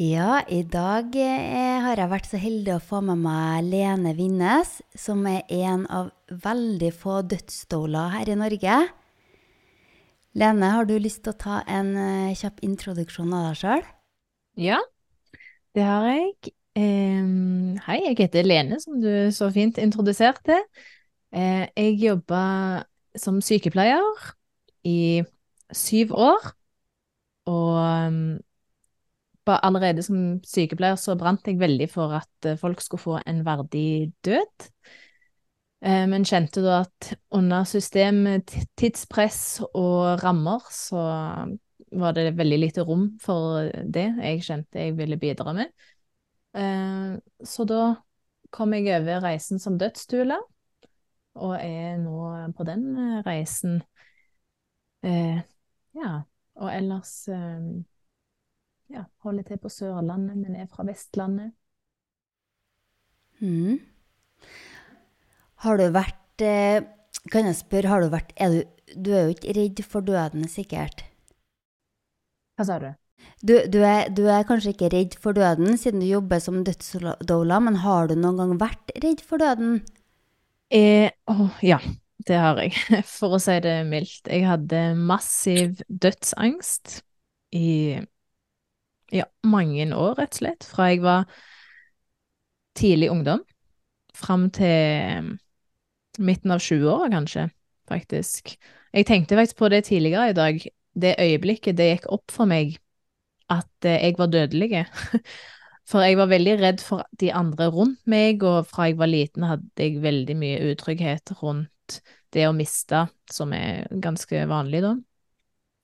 [0.00, 4.78] Ja, i dag eh, har jeg vært så heldig å få med meg Lene Vinnes,
[4.96, 8.76] som er en av veldig få dødsstoler her i Norge.
[10.32, 13.84] Lene, har du lyst til å ta en eh, kjapp introduksjon av deg sjøl?
[14.64, 14.78] Ja,
[15.76, 16.54] det har jeg.
[16.72, 20.56] Um, hei, jeg heter Lene, som du så fint introduserte.
[21.36, 22.40] Uh, jeg jobba
[23.12, 24.24] som sykepleier
[24.88, 25.20] i
[25.68, 26.48] syv år,
[27.52, 28.40] og ba,
[29.48, 34.12] allerede som sykepleier så brant jeg veldig for at eh, folk skulle få en verdig
[34.24, 34.68] død.
[35.82, 41.02] Eh, men kjente da at under systemet, tidspress og rammer, så
[41.92, 45.74] var det veldig lite rom for det jeg kjente jeg ville bidra med.
[46.54, 47.82] Eh, så da
[48.52, 50.36] kom jeg over reisen som dødsstule,
[51.34, 52.90] og er nå på den
[53.24, 53.80] reisen.
[55.02, 56.10] Ja,
[56.60, 57.14] og ellers
[58.92, 61.52] ja, holder til på Sørlandet, men er fra Vestlandet.
[63.42, 63.80] Mm.
[65.64, 66.84] Har du vært eh,
[67.32, 70.46] Kan jeg spørre, har du vært er du, du er jo ikke redd for døden,
[70.50, 71.04] sikkert?
[72.58, 72.90] Hva sa du?
[73.42, 77.58] Du, du, er, du er kanskje ikke redd for døden siden du jobber som dødsdoula,
[77.62, 79.80] men har du noen gang vært redd for døden?
[80.72, 81.78] Eh, oh, ja,
[82.26, 82.74] det har jeg,
[83.16, 84.26] for å si det mildt.
[84.30, 87.00] Jeg hadde massiv dødsangst
[87.54, 87.98] i
[89.12, 91.26] ja, mange år, rett og slett, fra jeg var
[92.78, 93.42] tidlig ungdom,
[94.16, 95.34] fram til
[96.22, 97.48] midten av 20-åra, kanskje,
[97.88, 98.54] faktisk.
[98.92, 102.76] Jeg tenkte faktisk på det tidligere i dag, det øyeblikket det gikk opp for meg
[103.52, 104.84] at eh, jeg var dødelig.
[105.90, 109.42] For jeg var veldig redd for de andre rundt meg, og fra jeg var liten
[109.44, 111.96] hadde jeg veldig mye utrygghet rundt
[112.32, 114.92] det å miste, som er ganske vanlig da,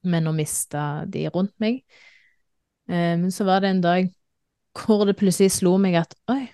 [0.09, 1.83] men å miste de rundt meg.
[2.89, 4.15] Eh, Men så var det en dag
[4.79, 6.47] hvor det plutselig slo meg at oi,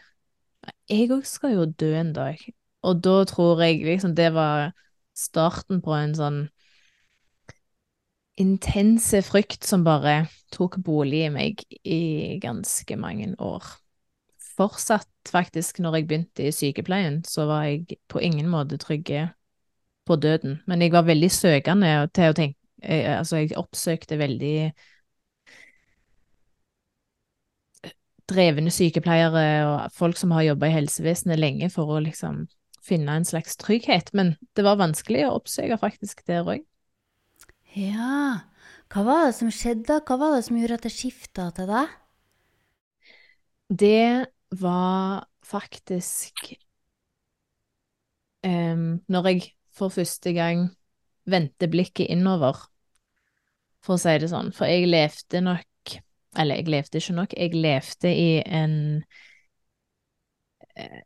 [0.88, 2.41] jeg òg skal jo dø en dag.
[2.84, 4.72] Og da tror jeg liksom det var
[5.16, 6.41] starten på en sånn
[8.41, 12.00] intense frykt som bare tok bolig i meg i
[12.42, 13.66] ganske mange år.
[14.54, 19.28] Fortsatt faktisk når jeg begynte i sykepleien, så var jeg på ingen måte trygge
[20.06, 24.72] på døden, men jeg var veldig søkende til å tenke, eh, altså jeg oppsøkte veldig
[28.30, 32.44] drevne sykepleiere og folk som har jobba i helsevesenet lenge for å liksom
[32.84, 36.64] finne en slags trygghet, men det var vanskelig å oppsøke faktisk der òg.
[37.74, 38.44] Ja,
[38.92, 39.98] hva var det som skjedde?
[40.06, 41.94] Hva var det som gjorde at det skifta til deg?
[43.72, 44.26] Det
[44.60, 46.52] var faktisk
[48.44, 50.68] um, når jeg for første gang
[51.26, 52.60] vendte blikket innover,
[53.84, 54.52] for å si det sånn.
[54.54, 55.66] For jeg levde nok
[56.37, 58.77] Eller jeg levde ikke nok, jeg levde i en
[60.77, 61.03] eh,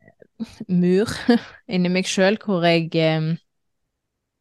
[0.68, 1.12] mur
[1.74, 3.32] inni meg sjøl hvor jeg em,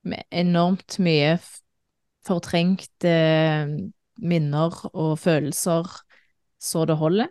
[0.08, 1.64] med enormt mye fortrengte
[2.28, 3.12] fortrengte
[4.18, 5.88] minner og følelser
[6.60, 7.30] så det holder.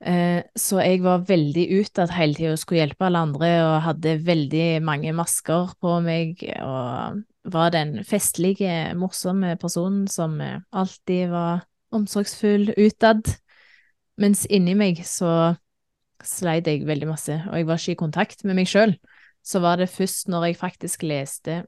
[0.00, 4.18] Eh, Så jeg var veldig utad hele tida og skulle hjelpe alle andre, og hadde
[4.26, 11.64] veldig mange masker på meg, og var den festlige, morsomme personen som eh, alltid var
[11.94, 13.24] omsorgsfull utad.
[14.18, 15.54] Mens inni meg så
[16.26, 18.96] sleit jeg veldig masse, og jeg var ikke i kontakt med meg sjøl.
[19.46, 21.62] Så var det først når jeg faktisk leste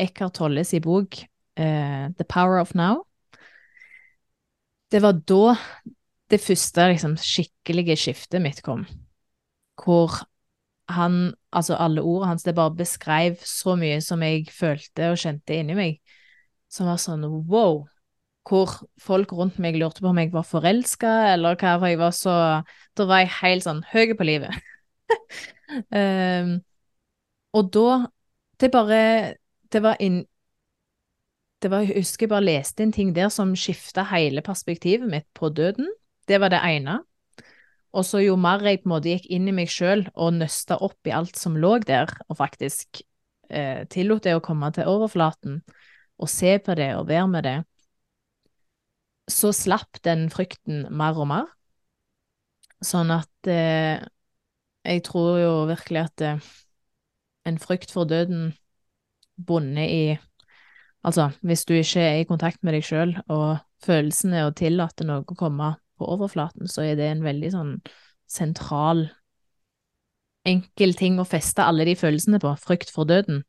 [0.00, 1.22] Eckhart Tolles i bok
[1.58, 3.06] uh, The Power of Now.
[4.90, 5.56] Det var da
[6.30, 8.84] det første liksom, skikkelige skiftet mitt kom,
[9.80, 10.20] hvor
[10.90, 15.58] han, altså alle ordene hans, det bare beskrev så mye som jeg følte og kjente
[15.58, 16.00] inni meg,
[16.70, 17.84] som var sånn wow,
[18.50, 22.16] hvor folk rundt meg lurte på om jeg var forelska, eller hva, for jeg var
[22.16, 22.34] så
[22.98, 24.56] Da var jeg helt sånn høy på livet.
[25.94, 26.56] um,
[27.56, 27.86] og da
[28.60, 29.00] Det bare
[29.70, 30.24] Det var inn
[31.60, 35.26] det var, jeg husker jeg bare leste en ting der som skifta hele perspektivet mitt
[35.36, 35.90] på døden.
[36.24, 37.02] Det var det ene.
[37.92, 40.78] Og så jo mer jeg på en måte gikk inn i meg sjøl og nøsta
[40.80, 43.02] opp i alt som lå der, og faktisk
[43.50, 45.60] eh, tillot det å komme til overflaten,
[46.16, 47.56] og se på det og være med det,
[49.32, 51.50] så slapp den frykten mer og mer.
[52.84, 54.00] Sånn at eh,
[54.86, 56.50] jeg tror jo virkelig at eh,
[57.48, 58.50] en frykt for døden
[59.36, 60.02] bundet i
[61.00, 65.24] Altså, hvis du ikke er i kontakt med deg sjøl og følelsene og tillater noe
[65.24, 67.70] å komme på overflaten, så er det en veldig sånn
[68.28, 69.06] sentral,
[70.44, 73.40] enkel ting å feste alle de følelsene på, frykt for døden.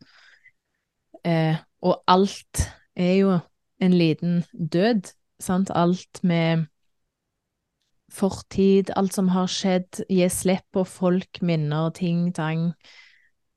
[1.28, 2.64] Eh, og alt
[2.96, 3.36] er jo
[3.84, 5.12] en liten død,
[5.44, 6.68] sant, alt med
[8.12, 12.72] fortid, alt som har skjedd, gi slipp på folk, minner, ting, tang.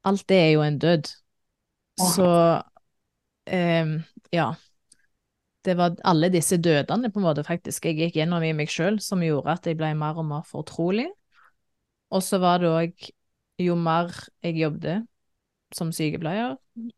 [0.07, 1.11] Alt det er jo en død.
[2.15, 2.29] Så
[3.47, 3.97] eh,
[4.35, 4.53] ja.
[5.65, 8.99] Det var alle disse dødene på en måte faktisk jeg gikk gjennom i meg sjøl,
[9.01, 11.07] som gjorde at jeg ble mer og mer fortrolig.
[12.13, 13.13] Og så var det òg
[13.63, 14.11] Jo mer
[14.43, 15.05] jeg jobbet
[15.75, 16.57] som sykepleier,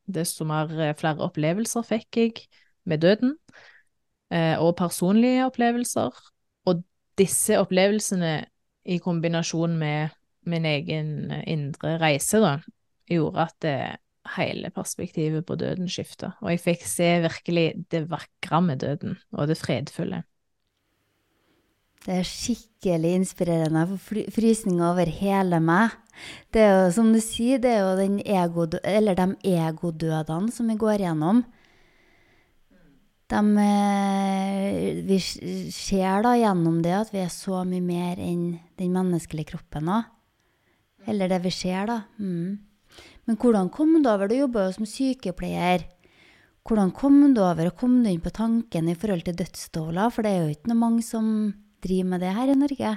[0.09, 2.47] desto mer eh, flere opplevelser fikk jeg
[2.89, 3.35] med døden,
[4.61, 6.17] og personlige opplevelser.
[6.67, 6.83] Og
[7.19, 8.41] disse opplevelsene
[8.87, 10.15] i kombinasjon med
[10.47, 12.57] min egen eh, indre reise, da,
[13.11, 13.79] gjorde at det,
[14.35, 16.33] hele perspektivet på døden skifta.
[16.43, 20.25] Og jeg fikk se virkelig det vakre med døden, og det fredfulle.
[22.03, 23.85] Det er skikkelig inspirerende.
[23.85, 25.95] Jeg får frysninger over hele meg.
[26.55, 28.83] Det er jo, som du sier, det er jo ego, de
[29.53, 31.45] egodødene som vi går gjennom.
[33.27, 35.19] De, eh, vi
[35.75, 40.07] ser da gjennom det at vi er så mye mer enn den menneskelige kroppen òg.
[41.07, 42.01] Eller det vi ser, da.
[42.19, 42.59] Mm.
[43.27, 44.31] Men hvordan kom du over?
[44.31, 45.87] Du jobba jo som sykepleier.
[46.67, 50.11] Hvordan kom du over, og kom du inn på tanken i forhold til dødsståler?
[50.15, 51.29] For det er jo ikke noe mange som
[51.83, 52.95] driver med det her i Norge?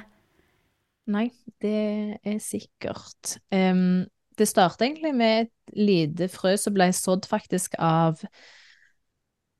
[1.10, 1.28] Nei,
[1.62, 1.76] det
[2.22, 3.38] er sikkert.
[3.54, 8.22] Um, det starta egentlig med et lite frø som ble sådd faktisk av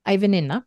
[0.08, 0.62] ei venninne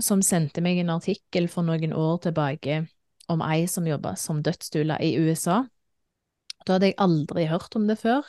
[0.00, 2.84] som sendte meg en artikkel for noen år tilbake
[3.30, 5.62] om ei som jobba som dødsstula i USA.
[6.66, 8.26] Da hadde jeg aldri hørt om det før,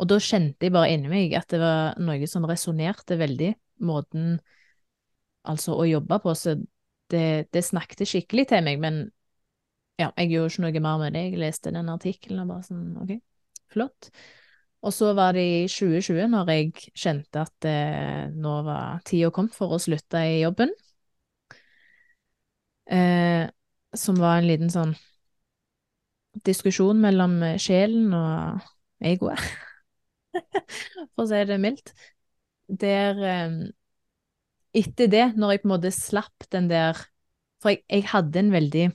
[0.00, 3.52] og da kjente jeg bare inni meg at det var noe som resonnerte veldig,
[3.86, 4.36] måten
[5.48, 6.34] altså å jobbe på.
[6.38, 6.56] Så
[7.12, 9.02] det, det snakket skikkelig til meg, men
[10.00, 11.26] ja, jeg gjorde ikke noe mer med det.
[11.28, 13.14] Jeg leste den artikkelen og bare sånn, OK,
[13.72, 14.10] flott.
[14.82, 19.54] Og så var det i 2020, når jeg kjente at eh, nå var tida kommet
[19.54, 20.72] for å slutte i jobben,
[22.90, 23.48] eh,
[23.94, 24.94] som var en liten sånn
[26.48, 28.66] diskusjon mellom sjelen og
[29.04, 29.42] egoet,
[31.14, 31.92] for å si det mildt,
[32.82, 33.56] der eh,
[34.82, 36.98] etter det, når jeg på en måte slapp den der
[37.62, 38.86] For jeg, jeg hadde en veldig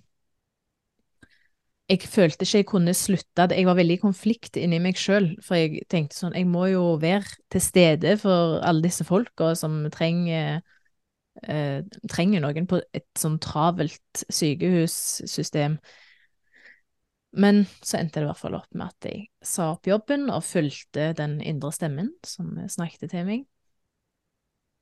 [1.88, 3.48] Jeg følte ikke jeg kunne slutte.
[3.56, 6.98] Jeg var veldig i konflikt inni meg sjøl, for jeg tenkte sånn Jeg må jo
[7.00, 10.60] være til stede for alle disse folka som trenger
[11.46, 11.80] eh,
[12.10, 15.78] trenger noen på et sånn travelt sykehussystem.
[17.38, 20.46] Men så endte det i hvert fall opp med at jeg sa opp jobben og
[20.48, 23.46] fulgte den indre stemmen som snakket til meg.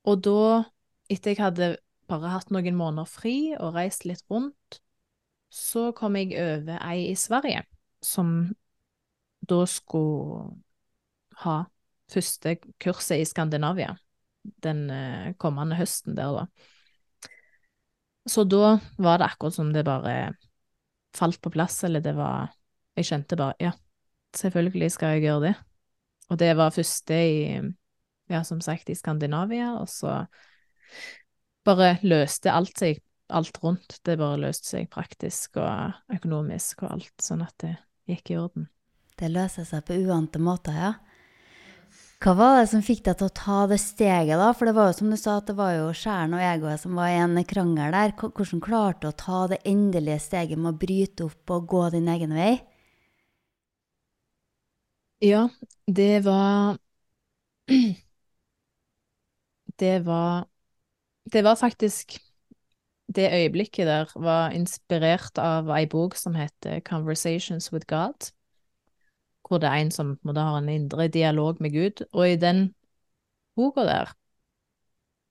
[0.05, 0.63] Og da
[1.11, 1.75] etter jeg hadde
[2.09, 4.79] bare hatt noen måneder fri og reist litt rundt,
[5.49, 7.63] så kom jeg over ei i Sverige
[8.03, 8.37] som
[9.45, 10.55] da skulle
[11.43, 11.61] ha
[12.11, 13.95] første kurset i Skandinavia
[14.63, 17.31] den eh, kommende høsten der, da.
[18.29, 20.33] Så da var det akkurat som det bare
[21.15, 22.53] falt på plass, eller det var
[22.95, 23.71] Jeg kjente bare ja,
[24.39, 25.55] selvfølgelig skal jeg gjøre det.
[26.31, 27.57] Og det var første i,
[28.31, 30.21] ja, som sagt, i Skandinavia, og så
[31.67, 33.99] bare løste alt seg, alt rundt.
[34.05, 37.75] Det bare løste seg praktisk og økonomisk og alt, sånn at det
[38.09, 38.69] gikk i orden.
[39.15, 40.93] Det løser seg på uante måter, ja.
[42.23, 44.47] Hva var det som fikk deg til å ta det steget, da?
[44.55, 46.95] For det var jo som du sa, at det var jo sjelen og egoet som
[46.97, 48.15] var i en krangel der.
[48.17, 52.09] Hvordan klarte du å ta det endelige steget med å bryte opp og gå din
[52.15, 52.55] egen vei?
[55.23, 55.49] Ja,
[55.87, 56.77] det var
[59.77, 60.45] Det var
[61.33, 62.19] det var faktisk
[63.15, 68.31] Det øyeblikket der var inspirert av ei bok som heter Conversations with God,
[69.47, 72.05] hvor det er en som må ha en indre dialog med Gud.
[72.11, 72.73] Og i den
[73.55, 74.11] boka der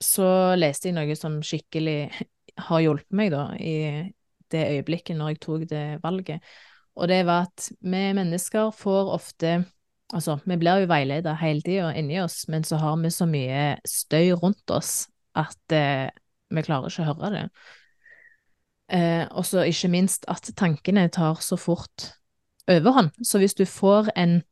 [0.05, 1.99] så leste jeg noe som skikkelig
[2.69, 4.11] har hjulpet meg, da, i
[4.53, 6.45] det øyeblikket når jeg tok det valget.
[6.95, 9.65] Og det var at vi mennesker får ofte
[10.15, 13.63] Altså, vi blir jo veiledet hele tida inni oss, men så har vi så mye
[13.89, 16.13] støy rundt oss at eh,
[16.51, 17.45] vi klarer ikke å høre det.
[18.93, 22.11] Eh, og så ikke minst at tankene tar så fort
[22.69, 23.15] overhånd.
[23.25, 24.43] Så hvis du får en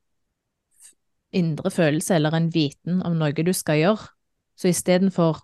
[1.32, 4.10] indre følelse eller en viten om noe du skal gjøre,
[4.56, 5.40] så istedenfor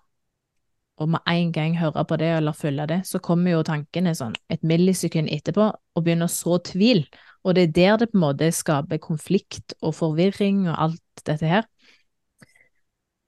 [0.99, 4.35] å med en gang høre på det eller følge det, så kommer jo tankene sånn
[4.51, 7.05] et millisekund etterpå og begynner å så tvil.
[7.47, 11.47] Og det er der det på en måte skaper konflikt og forvirring og alt dette
[11.47, 11.69] her.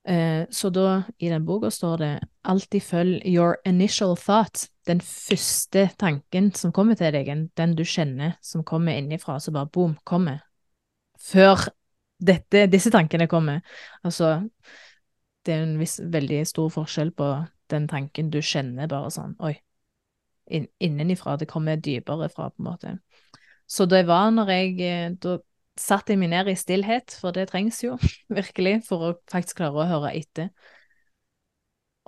[0.04, 2.14] Eh, så da, i den boka, står det
[2.44, 8.38] alltid følg your initial thought, den første tanken som kommer til deg, den du kjenner
[8.42, 10.42] som kommer innifra, så bare boom, kommer.
[11.22, 11.68] Før
[12.22, 13.62] dette, disse tankene kommer.
[14.04, 14.40] Altså,
[15.46, 17.30] det er en viss, veldig stor forskjell på
[17.72, 19.54] den tanken du kjenner bare sånn, oi,
[20.52, 21.38] inn, innenifra.
[21.40, 22.98] Det kommer dypere fra, på en måte.
[23.70, 25.38] Så det var når jeg eh, Da
[25.80, 27.96] satte jeg meg ned i stillhet, for det trengs jo
[28.40, 30.52] virkelig for å faktisk klare å høre etter.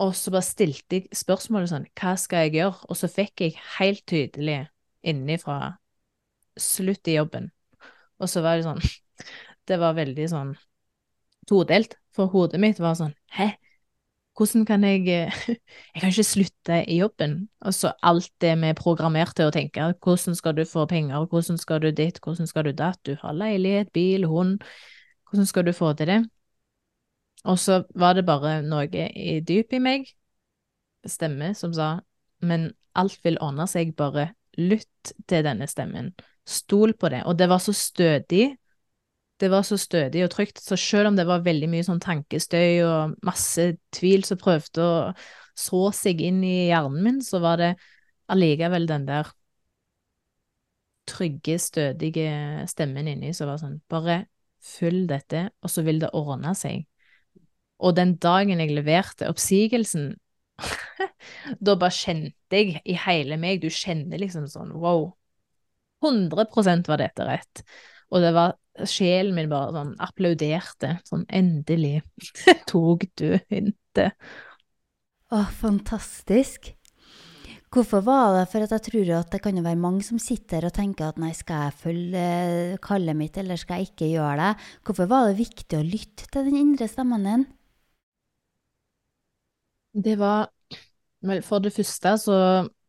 [0.02, 2.88] Og så bare stilte jeg spørsmålet sånn, hva skal jeg gjøre?
[2.90, 4.64] Og så fikk jeg helt tydelig
[5.06, 5.76] innifra
[6.58, 7.52] slutt i jobben.
[8.22, 8.82] Og så var det sånn
[9.70, 10.56] Det var veldig sånn
[11.48, 13.54] todelt, for hodet mitt var sånn Hæ?
[14.34, 17.36] Hvordan kan jeg Jeg kan ikke slutte i jobben.
[17.62, 19.92] Og så alt det vi er programmert til å tenke.
[20.02, 21.28] Hvordan skal du få penger?
[21.30, 22.18] Hvordan skal du ditt?
[22.24, 23.00] Hvordan skal du datt?
[23.06, 24.64] Du har leilighet, bil, hund.
[25.30, 26.24] Hvordan skal du få til det?
[27.44, 30.12] Og så var det bare noe i dypet i meg,
[31.08, 31.98] stemme, som sa
[32.44, 36.12] men alt vil ordne seg, bare lytt til denne stemmen.
[36.46, 37.24] Stol på det.
[37.30, 38.54] Og det var så stødig
[39.42, 42.84] det var så stødig og trygt, så selv om det var veldig mye sånn tankestøy
[42.86, 44.94] og masse tvil som prøvde å
[45.58, 47.72] så seg inn i hjernen min, så var det
[48.32, 49.28] allikevel den der
[51.10, 54.22] trygge, stødige stemmen inni som var sånn Bare
[54.64, 56.86] følg dette, og så vil det ordne seg.
[57.84, 60.14] Og den dagen jeg leverte oppsigelsen,
[61.66, 65.10] da bare kjente jeg i hele meg Du kjenner liksom sånn wow.
[66.04, 67.64] 100% var dette rett.
[68.14, 68.58] Og det var
[68.90, 70.98] sjelen min bare sånn applauderte.
[71.08, 72.02] Sånn endelig
[72.70, 74.18] tok du hintet.
[75.34, 76.74] Å, fantastisk.
[77.74, 78.44] Hvorfor var det?
[78.52, 81.70] For jeg tror at det kan være mange som sitter og tenker at nei, skal
[81.72, 82.26] jeg følge
[82.86, 84.52] kallet mitt, eller skal jeg ikke gjøre det?
[84.86, 87.48] Hvorfor var det viktig å lytte til den indre stemmen din?
[89.94, 90.50] Det var
[91.24, 92.38] Vel, for det første så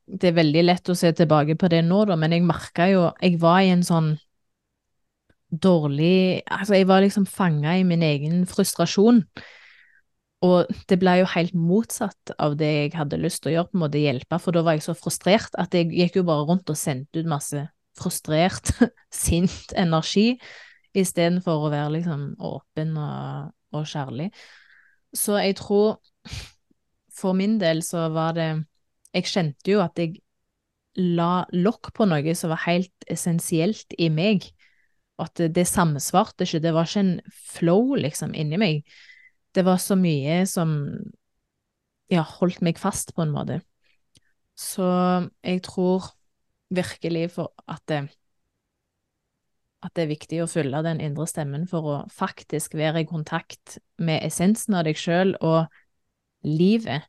[0.05, 3.09] Det er veldig lett å se tilbake på det nå, da, men jeg merka jo
[3.23, 4.15] Jeg var i en sånn
[5.55, 9.23] dårlig Altså, jeg var liksom fanga i min egen frustrasjon.
[10.45, 13.79] Og det ble jo helt motsatt av det jeg hadde lyst til å gjøre, på
[13.79, 16.73] en måte hjelpe, for da var jeg så frustrert at jeg gikk jo bare rundt
[16.73, 17.63] og sendte ut masse
[17.97, 18.75] frustrert,
[19.25, 20.35] sint energi,
[20.95, 24.29] istedenfor å være liksom åpen og, og kjærlig.
[25.15, 25.97] Så jeg tror
[27.15, 28.51] for min del så var det
[29.15, 30.19] Jeg kjente jo at jeg
[30.99, 34.49] la lokk på noe som var helt essensielt i meg
[35.23, 38.97] at det samsvarte ikke, det var ikke en flow, liksom, inni meg.
[39.55, 40.75] Det var så mye som
[42.11, 43.61] ja, holdt meg fast, på en måte.
[44.59, 44.87] Så
[45.43, 46.11] jeg tror
[46.75, 48.03] virkelig for at det,
[49.85, 53.79] at det er viktig å følge den indre stemmen for å faktisk være i kontakt
[54.03, 55.71] med essensen av deg sjøl og
[56.45, 57.09] livet,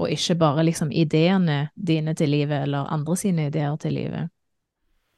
[0.00, 4.30] og ikke bare liksom ideene dine til livet eller andre sine ideer til livet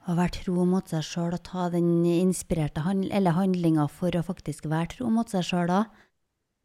[0.05, 4.25] å være tro mot seg sjøl og ta den inspirerte hand eller handlinga for å
[4.25, 5.81] faktisk være tro mot seg sjøl da.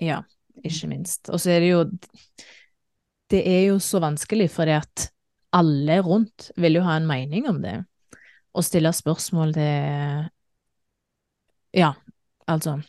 [0.03, 0.21] Ja,
[0.59, 1.29] ikke minst.
[1.31, 1.85] Og så er det jo
[3.29, 5.09] Det er jo så vanskelig, fordi at
[5.53, 7.77] alle rundt vil jo ha en mening om det.
[8.53, 10.29] Og stille spørsmål til
[11.77, 11.93] Ja,
[12.47, 12.79] altså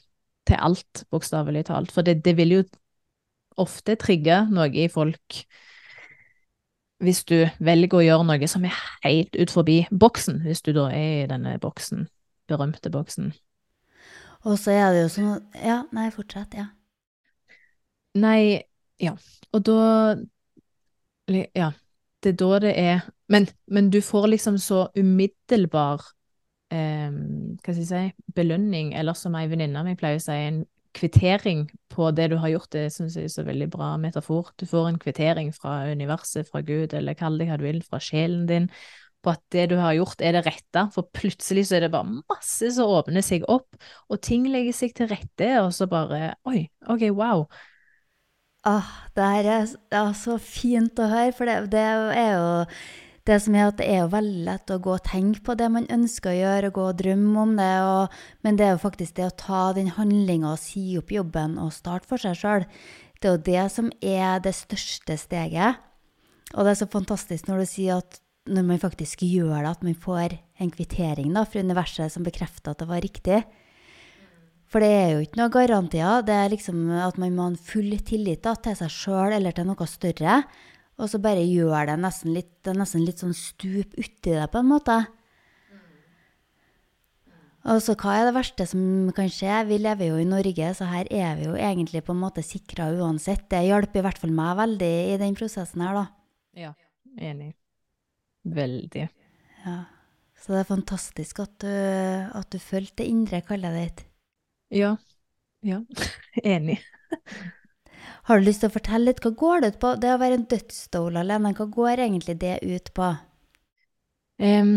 [0.49, 1.93] Til alt, bokstavelig talt.
[1.93, 2.63] For det, det vil jo
[3.59, 5.43] ofte trigge noe i folk
[7.01, 8.77] hvis du velger å gjøre noe som er
[9.07, 12.05] helt ut forbi boksen, hvis du da er i denne boksen,
[12.51, 13.33] berømte boksen.
[14.45, 16.57] Og så er det jo sånn Ja, nei, fortsett.
[16.57, 16.71] Ja.
[18.17, 18.65] Nei,
[19.01, 19.17] ja.
[19.53, 20.17] Og da
[21.29, 21.73] Ja.
[22.23, 26.03] Det er da det er Men, men du får liksom så umiddelbar
[26.71, 30.33] eh, Hva skal jeg si belønning, eller som ei venninne av meg pleier å si,
[30.33, 30.65] en
[30.95, 31.69] kvittering
[32.01, 34.55] på det du har gjort, det syns jeg er så veldig bra metafor.
[34.61, 38.01] Du får en kvittering fra universet, fra Gud, eller kall det hva du vil, fra
[38.03, 38.71] sjelen din,
[39.21, 40.87] på at det du har gjort, er det rette.
[40.95, 43.69] For plutselig så er det bare masse som åpner seg opp,
[44.09, 47.45] og ting legger seg til rette, og så bare Oi, OK, wow.
[48.65, 52.51] Ah, det her er så fint å høre, for det, det er jo
[53.29, 55.69] det som er at det er jo veldig lett å gå og tenke på det
[55.73, 58.83] man ønsker å gjøre, og gå og drømme om det, og, men det er jo
[58.87, 62.67] faktisk det å ta den handlinga og si opp jobben og starte for seg sjøl.
[63.21, 65.81] Det er jo det som er det største steget.
[66.57, 69.83] Og det er så fantastisk når du sier at når man faktisk gjør det, at
[69.85, 73.43] man får en kvittering da, fra universet som bekrefter at det var riktig.
[74.71, 76.25] For det er jo ikke noen garantier.
[76.27, 79.55] Det er liksom at man må ha en full tillit da, til seg sjøl eller
[79.55, 80.41] til noe større.
[81.01, 84.61] Og så bare gjør det nesten litt, det nesten litt sånn stup uti det, på
[84.61, 84.99] en måte.
[87.71, 88.83] Og så hva er det verste som
[89.17, 89.53] kan skje?
[89.69, 92.89] Vi lever jo i Norge, så her er vi jo egentlig på en måte sikra
[92.97, 93.47] uansett.
[93.53, 96.05] Det hjelper i hvert fall meg veldig i den prosessen her, da.
[96.57, 96.73] Ja,
[97.21, 97.53] enig.
[98.49, 99.09] Veldig.
[99.67, 99.77] Ja.
[100.41, 104.05] Så det er fantastisk at du, at du følte det indre kallet ditt.
[104.81, 104.95] Ja.
[105.61, 105.83] Ja.
[106.57, 106.81] enig.
[108.29, 109.93] Har du lyst til å fortelle litt, hva går det ut på?
[110.01, 113.13] Det å være en dødsdoula, Lene, hva går egentlig det ut på?
[114.41, 114.75] Um,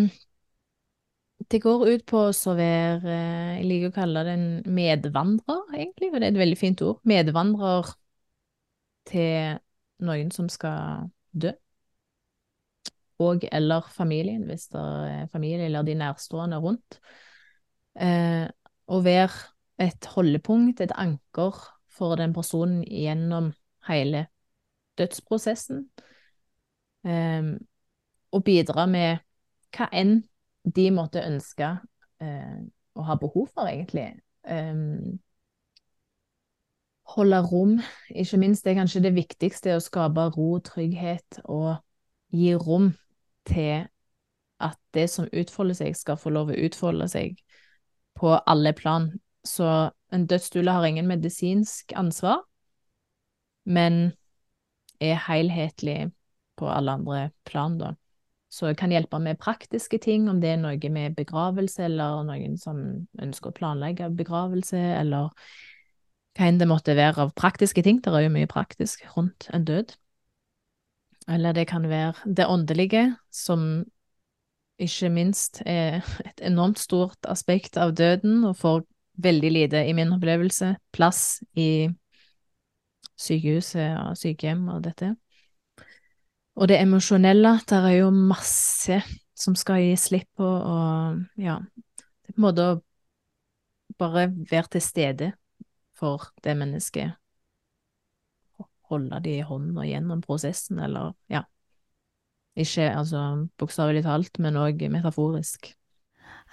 [1.52, 3.18] det går ut på å være
[3.60, 7.04] Jeg liker å kalle det en medvandrer, egentlig, for det er et veldig fint ord.
[7.08, 7.92] Medvandrer
[9.12, 9.60] til
[10.04, 11.52] noen som skal dø.
[13.24, 17.00] Og eller familien, hvis det er familie eller de nærstående rundt.
[17.94, 18.48] Eh,
[18.90, 19.52] å være
[19.84, 21.60] et holdepunkt, et anker
[21.94, 23.52] for den personen gjennom
[23.88, 24.28] hele
[24.98, 25.86] dødsprosessen.
[27.04, 27.58] Um,
[28.32, 29.22] og bidra med
[29.76, 30.22] hva enn
[30.64, 31.74] de måtte ønske
[32.24, 32.60] uh,
[32.96, 34.14] og ha behov for, egentlig.
[34.48, 35.20] Um,
[37.16, 38.64] holde rom, ikke minst.
[38.64, 41.76] Det er kanskje det viktigste, å skape ro, trygghet og
[42.34, 42.94] gi rom
[43.50, 43.90] til
[44.64, 47.42] at det som utfolder seg, skal få lov å utfolde seg
[48.16, 49.10] på alle plan.
[49.44, 49.68] Så
[50.14, 52.44] en dødsstule har ingen medisinsk ansvar,
[53.66, 54.14] men
[55.02, 56.12] er helhetlig
[56.58, 57.94] på alle andre plan, da.
[58.54, 62.60] Så jeg kan hjelpe med praktiske ting, om det er noe med begravelse, eller noen
[62.62, 62.84] som
[63.18, 65.32] ønsker å planlegge begravelse, eller
[66.38, 68.02] hva enn det måtte være av praktiske ting.
[68.02, 69.96] Det er jo mye praktisk rundt en død.
[71.34, 73.86] Eller det kan være det åndelige, som
[74.78, 78.86] ikke minst er et enormt stort aspekt av døden, og får
[79.22, 81.90] veldig lite, i min opplevelse, plass i
[83.20, 85.14] sykehuset og sykehjem og dette.
[86.56, 89.00] Og det emosjonelle, der er jo masse
[89.38, 91.60] som skal gi slipp på, og ja
[92.24, 92.82] Det er på en måte å
[94.00, 95.32] bare være til stede
[95.98, 97.18] for det mennesket.
[98.90, 101.44] Holde det i hånda gjennom prosessen, eller ja.
[102.56, 105.74] Ikke altså bokstavelig talt, men òg metaforisk.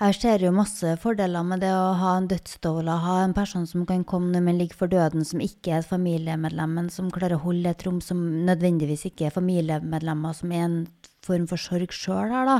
[0.00, 3.82] Jeg ser jo masse fordeler med det å ha en dødsdoula, ha en person som
[3.84, 7.36] kan komme når man ligger for døden, som ikke er et familiemedlem, men som klarer
[7.36, 10.78] å holde et rom som nødvendigvis ikke er familiemedlemmer, som er en
[11.20, 12.56] form for sorg sjøl her, da.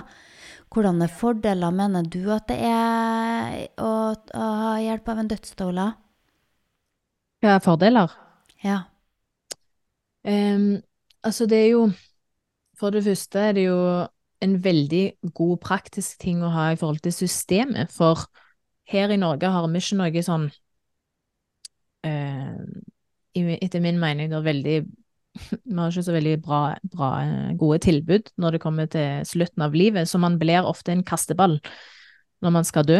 [0.68, 5.88] Hvordan er fordeler mener du at det er å, å ha hjelp av en dødsdoula?
[7.40, 8.20] Hva er fordeler?
[8.60, 8.82] Ja.
[10.28, 10.82] Um,
[11.24, 11.84] altså, det er jo
[12.76, 13.80] For det første er det jo
[14.40, 15.04] en veldig
[15.36, 18.24] god praktisk ting å ha i forhold til systemet, for
[18.90, 20.48] her i Norge har vi ikke noe sånn
[22.06, 22.56] eh,
[23.30, 24.80] Etter min mening da veldig
[25.62, 27.10] Vi har ikke så veldig bra, bra,
[27.60, 31.60] gode tilbud når det kommer til slutten av livet, så man blir ofte en kasteball
[32.42, 32.98] når man skal dø.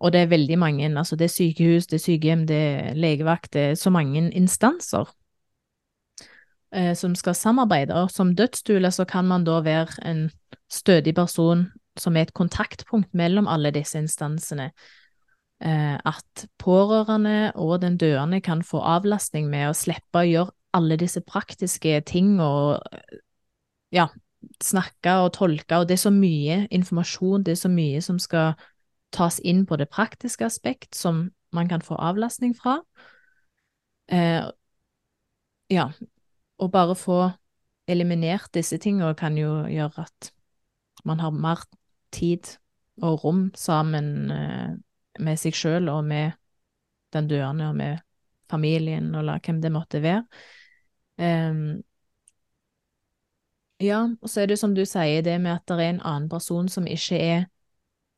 [0.00, 3.52] Og det er veldig mange, altså det er sykehus, det er sykehjem, det er legevakt,
[3.52, 5.10] det er så mange instanser
[6.72, 7.94] eh, som skal samarbeide.
[7.94, 10.30] Og som dødsstule så kan man da være en
[10.70, 14.70] stødig person som er et kontaktpunkt mellom alle disse instansene.
[15.60, 20.96] Eh, at pårørende og den døende kan få avlastning med å slippe å gjøre alle
[20.96, 22.78] disse praktiske ting og
[23.92, 24.06] ja,
[24.62, 28.54] snakke og tolke, og det er så mye informasjon, det er så mye som skal
[29.12, 32.78] tas inn på det praktiske aspekt, som man kan få avlastning fra.
[34.08, 34.46] Eh,
[35.70, 35.90] ja,
[36.60, 37.20] og bare få
[37.90, 40.30] eliminert disse tingene kan jo gjøre at
[41.08, 41.64] man har mer
[42.12, 42.56] tid
[43.00, 44.72] og rom sammen eh,
[45.20, 46.36] med seg sjøl og med
[47.14, 48.02] den døende og med
[48.50, 50.24] familien eller hvem det måtte være.
[51.20, 51.80] Um,
[53.80, 56.28] ja, og så er det som du sier, det med at det er en annen
[56.30, 57.44] person som ikke er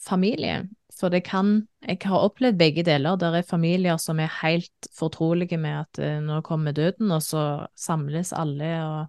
[0.02, 0.64] familie.
[1.02, 3.16] For det kan Jeg har opplevd begge deler.
[3.18, 7.66] Der er familier som er helt fortrolige med at uh, nå kommer døden, og så
[7.74, 9.08] samles alle og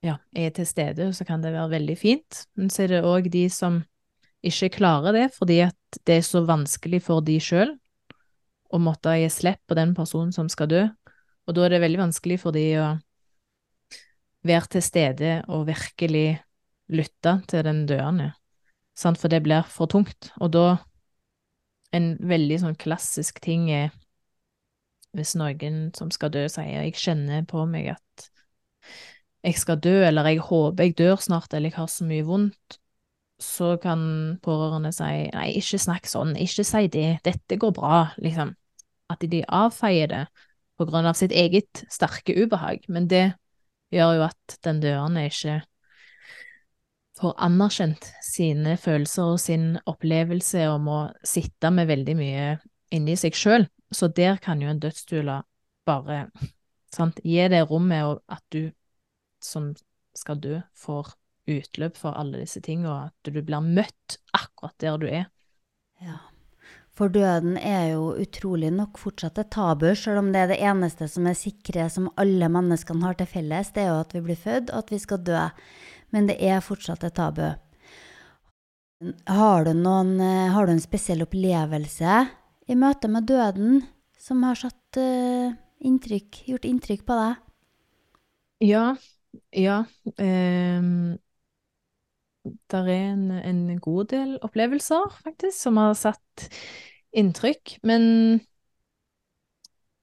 [0.00, 2.46] ja, er til stede, og så kan det være veldig fint.
[2.56, 3.82] Men så er det òg de som
[4.40, 7.76] ikke klarer det, fordi at det er så vanskelig for de sjøl
[8.72, 10.82] å måtte gi slipp på den personen som skal dø.
[11.44, 12.88] Og da er det veldig vanskelig for de å
[14.48, 16.40] være til stede og virkelig
[16.88, 18.32] lytte til den døende,
[18.96, 19.18] sant?
[19.18, 20.32] for det blir for tungt.
[20.40, 20.68] Og da
[21.90, 23.88] En veldig sånn klassisk ting er
[25.10, 28.30] hvis noen som skal dø, sier 'jeg kjenner på meg at
[29.42, 32.78] jeg skal dø, eller jeg håper jeg dør snart, eller jeg har så mye vondt,
[33.40, 38.54] så kan pårørende si nei, ikke snakk sånn, ikke si det, dette går bra, liksom.
[39.10, 40.26] At de avfeier det
[40.78, 43.32] på grunn av sitt eget sterke ubehag, men det
[43.90, 45.62] gjør jo at den døende ikke
[47.20, 52.46] får anerkjent sine følelser og sin opplevelse om å sitte med veldig mye
[52.94, 53.68] inni seg sjøl.
[53.92, 55.40] Så der kan jo en dødsdula
[55.88, 56.24] bare
[56.94, 58.70] sant, gi det rommet at du
[59.42, 59.72] som
[60.16, 61.14] skal dø, får
[61.50, 65.30] utløp for alle disse tingene, og at du blir møtt akkurat der du er.
[66.02, 66.18] Ja.
[66.96, 71.08] For døden er jo utrolig nok fortsatt et tabu, selv om det er det eneste
[71.08, 74.40] som er sikre som alle menneskene har til felles, det er jo at vi blir
[74.40, 75.46] født, og at vi skal dø.
[76.14, 77.48] Men det er fortsatt et tabu.
[79.30, 82.18] Har du, noen, eh, har du en spesiell opplevelse
[82.68, 83.80] i møte med døden
[84.20, 87.38] som har satt uh, inntrykk, gjort inntrykk på deg?
[88.68, 88.84] Ja.
[89.56, 89.78] Ja.
[90.20, 91.16] Um,
[92.68, 96.50] der er en, en, god del opplevelser, faktisk, som har satt
[97.16, 97.78] inntrykk.
[97.88, 98.42] Men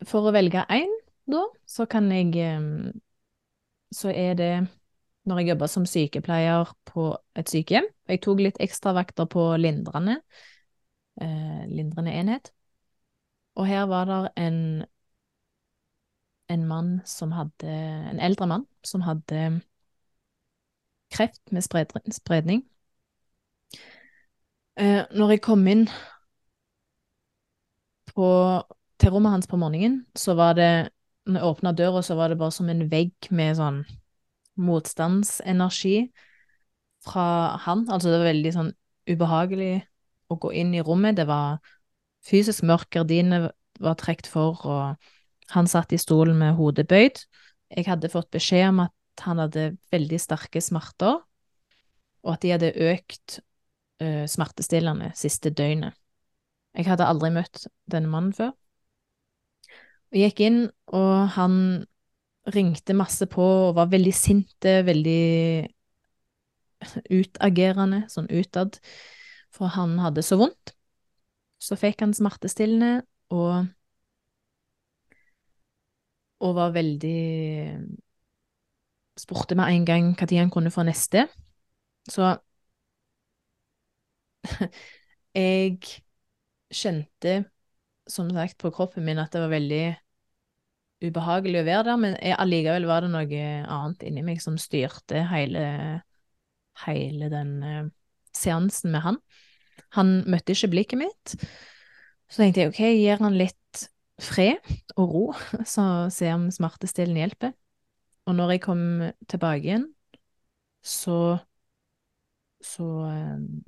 [0.08, 0.92] for å velge én,
[1.30, 2.96] da, så kan jeg um,
[3.94, 4.52] Så er det
[5.28, 7.88] når jeg jobba som sykepleier på et sykehjem.
[8.08, 10.22] Jeg tok litt ekstravakter på lindrende,
[11.22, 12.52] eh, lindrende enhet.
[13.58, 14.86] Og her var det en,
[16.50, 17.68] en mann som hadde
[18.12, 19.62] En eldre mann som hadde
[21.12, 21.64] kreft med
[22.14, 22.64] spredning.
[24.78, 25.88] Eh, når jeg kom inn
[28.14, 28.28] på,
[29.00, 30.90] til rommet hans på morgenen, så var det
[31.28, 33.82] Når jeg åpna døra, så var det bare som en vegg med sånn
[34.58, 36.10] motstandsenergi
[37.06, 37.86] fra han.
[37.90, 38.74] Altså, det var veldig sånn
[39.08, 39.74] ubehagelig
[40.32, 41.18] å gå inn i rommet.
[41.20, 41.62] Det var
[42.28, 47.22] fysisk mørkt, gardinene var trukket for, og han satt i stolen med hodet bøyd.
[47.72, 51.22] Jeg hadde fått beskjed om at han hadde veldig sterke smerter,
[52.26, 53.40] og at de hadde økt
[54.04, 55.96] uh, smertestillende siste døgnet.
[56.78, 58.52] Jeg hadde aldri møtt denne mannen før.
[60.14, 60.60] Jeg gikk inn,
[60.96, 61.56] og han
[62.54, 65.68] ringte masse på og var veldig sinte, veldig
[67.12, 68.78] utagerende, sånn utad,
[69.54, 70.76] for han hadde så vondt.
[71.58, 73.02] Så fikk han smertestillende
[73.34, 73.66] og
[76.38, 77.18] og var veldig
[79.18, 81.24] Spurte med en gang når han kunne få neste.
[82.06, 82.38] Så
[85.34, 85.80] jeg
[86.70, 87.34] kjente,
[88.06, 89.98] som sagt, på kroppen min at det var veldig
[91.04, 95.66] ubehagelig å være der, men allikevel var det noe annet inni meg som styrte hele,
[96.86, 97.84] hele den uh,
[98.36, 99.20] seansen med han.
[99.98, 101.36] Han møtte ikke blikket mitt.
[102.28, 103.84] Så tenkte jeg OK, gir han litt
[104.22, 105.26] fred og ro,
[105.76, 107.54] så ser om smertestillende hjelper.
[108.28, 108.82] Og når jeg kom
[109.30, 109.86] tilbake igjen,
[110.84, 111.38] så
[112.62, 113.64] så um,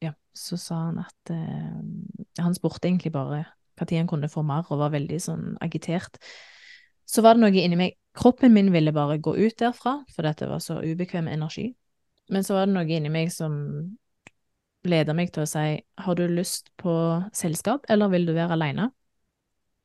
[0.00, 3.44] Ja, så sa han at uh, Han spurte egentlig bare
[3.76, 6.16] når han kunne få mer, og var veldig sånn agitert.
[7.06, 10.46] Så var det noe inni meg Kroppen min ville bare gå ut derfra, for dette
[10.48, 11.66] var så ubekvem energi.
[12.32, 13.58] Men så var det noe inni meg som
[14.88, 16.94] leda meg til å si har du lyst på
[17.36, 18.88] selskap, eller vil du være aleine?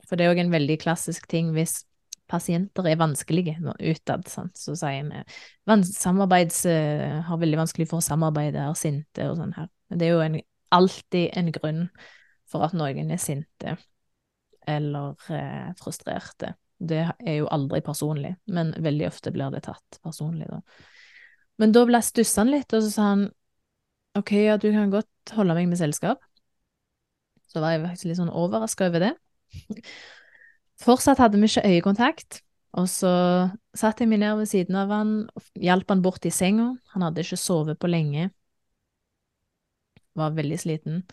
[0.07, 1.81] For det er òg en veldig klassisk ting hvis
[2.31, 4.55] pasienter er vanskelige utad, sant?
[4.55, 9.55] så sier vi samarbeids, uh, har veldig vanskelig for å samarbeide, er sinte og sånn
[9.57, 9.67] her.
[9.91, 10.39] Det er jo en,
[10.71, 11.83] alltid en grunn
[12.51, 13.77] for at noen er sinte
[14.69, 16.55] eller eh, frustrerte.
[16.81, 20.61] Det er jo aldri personlig, men veldig ofte blir det tatt personlig, da.
[21.61, 23.27] Men da ble stussa han litt, og så sa han
[24.17, 26.23] OK, ja, du kan godt holde meg med selskap.
[27.51, 29.11] Så var jeg faktisk litt sånn overraska over det.
[30.81, 32.41] Fortsatt hadde vi ikke øyekontakt,
[32.79, 33.11] og så
[33.77, 35.15] satte jeg meg ned ved siden av han,
[35.59, 38.29] hjalp han bort i senga, han hadde ikke sovet på lenge,
[40.17, 41.03] var veldig sliten.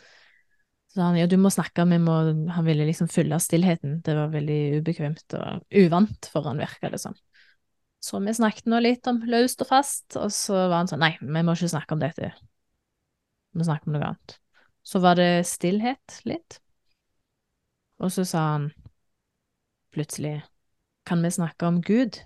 [0.89, 2.15] Så han ja, du må snakke, vi må
[2.55, 4.01] Han ville liksom fylle stillheten.
[4.05, 7.17] Det var veldig ubekvemt og uvant for han, virka det som.
[8.01, 11.17] Så vi snakket nå litt om løst og fast, og så var han sånn nei,
[11.21, 12.31] vi må ikke snakke om dette.
[13.59, 14.39] Vi snakker om noe annet.
[14.87, 16.61] Så var det stillhet litt,
[17.99, 18.71] og så sa han
[19.93, 20.39] plutselig
[21.09, 22.21] kan vi snakke om Gud?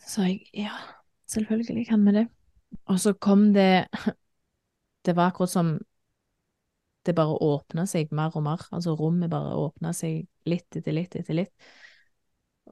[0.00, 0.72] Så sa jeg ja,
[1.30, 2.28] selvfølgelig kan vi det.
[2.90, 3.86] Og så kom det
[5.04, 5.74] Det var akkurat som
[7.06, 8.62] det bare åpna seg mer og mer.
[8.74, 11.52] Altså rommet bare åpna seg litt etter litt etter litt.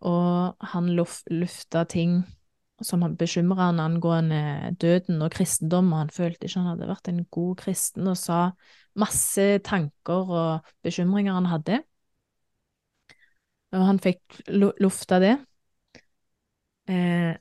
[0.02, 2.22] Og han lufta ting
[2.82, 7.20] som bekymra han angående døden og kristendom, og han følte ikke han hadde vært en
[7.30, 8.40] god kristen, og sa
[8.98, 11.82] masse tanker og bekymringer han hadde.
[13.72, 14.42] Og han fikk
[14.82, 15.36] lufta det.
[16.90, 17.36] Eh,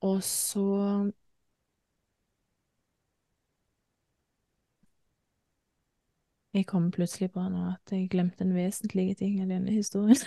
[0.00, 0.64] og så
[6.58, 10.18] Jeg kom plutselig på nå at jeg glemte en vesentlig ting i denne historien.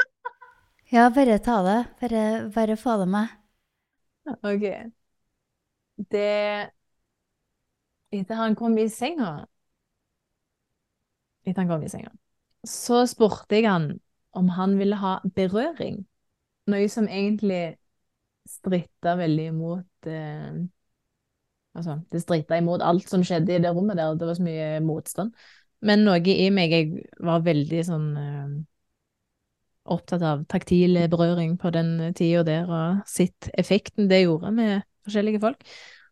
[0.94, 1.76] ja, bare ta det.
[2.00, 2.22] Bare,
[2.54, 3.36] bare få det med.
[4.42, 4.64] OK.
[6.10, 6.70] Det
[8.10, 9.30] Etter han kom i senga
[11.46, 12.10] Etter han kom i senga,
[12.66, 13.92] så spurte jeg han
[14.36, 16.02] om han ville ha berøring.
[16.70, 17.78] Noe som egentlig
[18.50, 20.60] stritta veldig imot eh,
[21.70, 24.80] Altså, det stritta imot alt som skjedde i det rommet der, det var så mye
[24.82, 25.30] motstand.
[25.86, 28.52] Men noe i meg, jeg var veldig sånn eh,
[29.90, 35.42] opptatt av taktil berøring på den tida der, og sett effekten det gjorde med forskjellige
[35.42, 35.62] folk.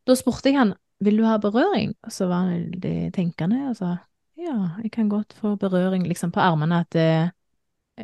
[0.08, 3.76] Da spurte jeg han vil du ha berøring, og så var han veldig tenkende og
[3.78, 3.96] sa
[4.38, 4.54] ja,
[4.84, 7.32] jeg kan godt få berøring liksom på armene, at det,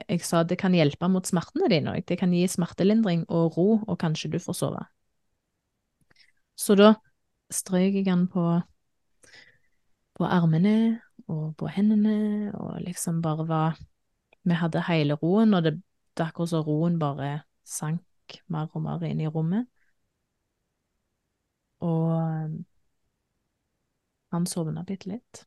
[0.09, 3.69] jeg sa det kan hjelpe mot smertene dine òg, det kan gi smertelindring og ro,
[3.87, 4.83] og kanskje du får sove.
[6.59, 6.95] Så da
[7.55, 8.43] strøk jeg han på,
[10.19, 10.75] på armene
[11.31, 13.79] og på hendene, og liksom bare var
[14.45, 15.79] Vi hadde hele roen, og det,
[16.13, 19.65] det er akkurat som roen bare sank mer og mer inn i rommet.
[21.81, 22.65] Og
[24.35, 25.47] han sovna bitte litt.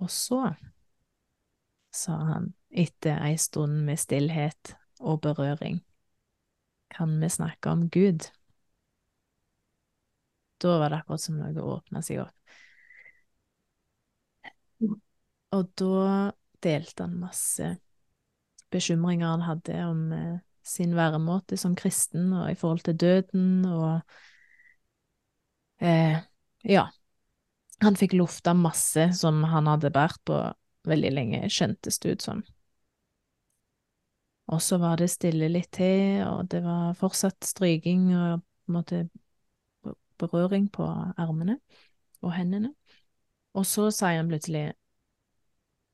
[0.00, 0.40] Og så
[1.92, 5.82] sa han etter ei stund med stillhet og berøring,
[6.92, 8.30] kan vi snakke om Gud?
[10.62, 12.41] Da var det akkurat som noe åpna seg opp.
[15.52, 16.32] Og da
[16.64, 17.74] delte han masse
[18.72, 24.00] bekymringer han hadde om eh, sin væremåte som kristen, og i forhold til døden, og
[25.80, 26.18] eh,
[26.64, 26.88] Ja.
[27.82, 30.36] Han fikk lufta masse som han hadde båret på
[30.86, 32.42] veldig lenge, kjentes det ut som.
[34.46, 38.76] Og så var det stille litt til, og det var fortsatt stryking og på en
[38.76, 39.00] måte
[40.22, 40.86] berøring på
[41.18, 41.58] armene
[42.22, 42.70] og hendene.
[43.58, 44.72] Og så sa han plutselig,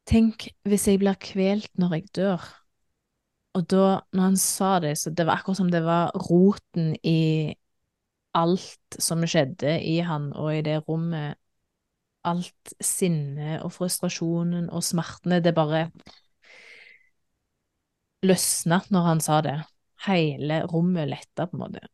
[0.09, 2.45] tenk hvis jeg blir kvelt når jeg dør.
[3.59, 7.55] Og da, når han sa det, så det var akkurat som det var roten i
[8.39, 11.39] alt som skjedde i han og i det rommet.
[12.29, 15.87] Alt sinnet og frustrasjonen og smertene, det bare
[18.27, 19.59] løsna når han sa det.
[20.07, 21.87] Hele rommet letta, på en måte.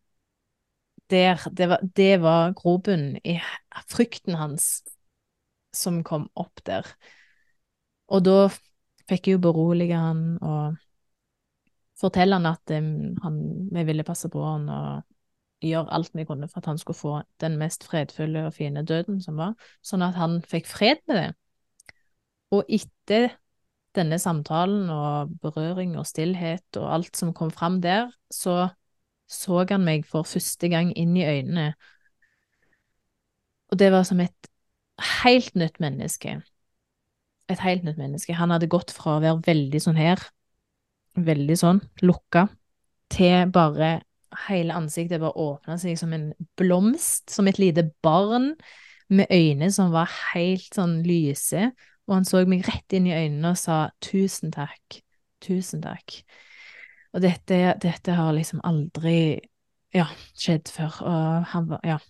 [1.12, 3.38] Der, det var, det var grobunnen i
[3.92, 4.82] frykten hans
[5.76, 6.88] som kom opp der.
[8.12, 8.48] Og da
[9.08, 10.76] fikk jeg jo berolige han og
[12.00, 13.40] fortelle han at han,
[13.72, 15.04] vi ville passe på han og
[15.64, 19.22] gjøre alt vi kunne for at han skulle få den mest fredfulle og fine døden
[19.24, 21.30] som var, sånn at han fikk fred med det.
[22.52, 23.30] Og etter
[23.94, 28.68] denne samtalen og berøring og stillhet og alt som kom fram der, så
[29.34, 31.70] så han meg for første gang inn i øynene,
[33.72, 34.50] og det var som et
[35.24, 36.42] helt nytt menneske.
[37.52, 38.36] Et helt nytt menneske.
[38.36, 40.20] Han hadde gått fra å være veldig sånn her,
[41.14, 42.48] veldig sånn, lukka,
[43.12, 43.98] til bare
[44.48, 48.54] hele ansiktet bare åpna seg som en blomst, som et lite barn,
[49.12, 51.68] med øyne som var helt sånn lyse,
[52.08, 55.00] og han så meg rett inn i øynene og sa tusen takk,
[55.44, 56.18] tusen takk.
[57.14, 59.38] Og dette, dette har liksom aldri,
[59.94, 60.08] ja,
[60.40, 62.00] skjedd før, og han var, ja,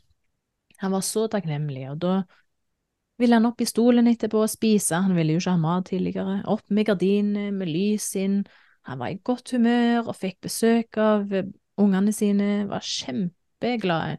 [0.81, 2.15] han var så takknemlig, og da
[3.21, 6.41] ville han opp i stolen etterpå og spise, han ville jo ikke ha mat tidligere,
[6.51, 8.41] opp med gardinene, med lys inn,
[8.85, 11.31] han var i godt humør og fikk besøk av
[11.81, 14.19] ungene sine, var kjempeglade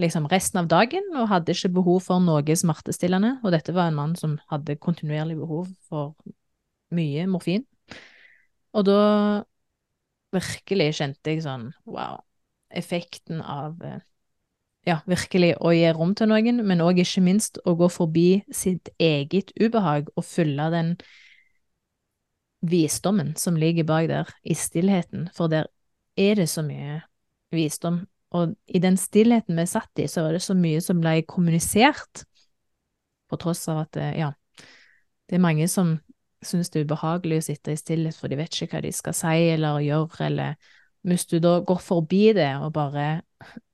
[0.00, 3.96] liksom resten av dagen og hadde ikke behov for noe smertestillende, og dette var en
[3.96, 6.12] mann som hadde kontinuerlig behov for
[6.96, 7.64] mye morfin.
[8.76, 9.00] Og da
[10.36, 12.20] virkelig kjente jeg sånn wow,
[12.68, 13.80] effekten av
[14.86, 18.92] ja, virkelig å gi rom til noen, men òg ikke minst å gå forbi sitt
[19.02, 20.92] eget ubehag og fylle den
[22.66, 25.68] visdommen som ligger bak der, i stillheten, for der
[26.16, 27.00] er det så mye
[27.54, 28.04] visdom.
[28.36, 32.24] Og i den stillheten vi satt i, så var det så mye som ble kommunisert,
[33.26, 34.30] på tross av at, ja,
[35.26, 35.96] det er mange som
[36.46, 39.16] synes det er ubehagelig å sitte i stillhet, for de vet ikke hva de skal
[39.18, 40.74] si eller gjøre, eller
[41.06, 43.06] hvis du da går forbi det og bare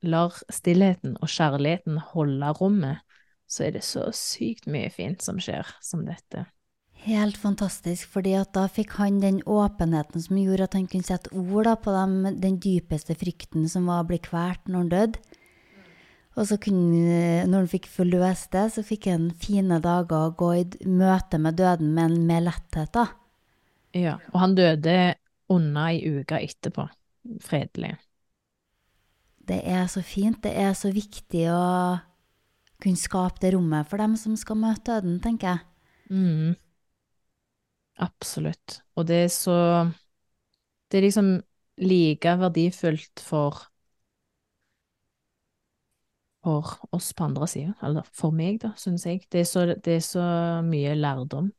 [0.05, 3.01] lar stillheten og kjærligheten holde rommet,
[3.49, 6.47] så er det så sykt mye fint som skjer som dette.
[7.03, 11.73] Helt fantastisk, fordi da fikk han den åpenheten som gjorde at han kunne sette ord
[11.83, 15.40] på dem, den dypeste frykten som var å bli kvalt når han døde.
[16.33, 20.53] Og så kunne, når han fikk forløst det, så fikk han fine dager å gå
[20.62, 23.09] i møte med døden, men med letthet, da.
[23.92, 24.97] Ja, og han døde
[25.53, 26.87] under ei uke etterpå
[27.42, 27.96] fredelig.
[29.48, 30.38] Det er så fint.
[30.44, 31.62] Det er så viktig å
[32.82, 35.66] kunne skape det rommet for dem som skal møte døden, tenker jeg.
[36.11, 36.54] Mm.
[38.02, 38.80] Absolutt.
[38.96, 39.58] Og det er så
[40.90, 41.28] Det er liksom
[41.80, 43.72] like verdifullt for
[46.42, 49.22] for oss på andre sida, eller for meg, da, syns jeg.
[49.30, 50.24] Det er, så, det er så
[50.66, 51.52] mye lærdom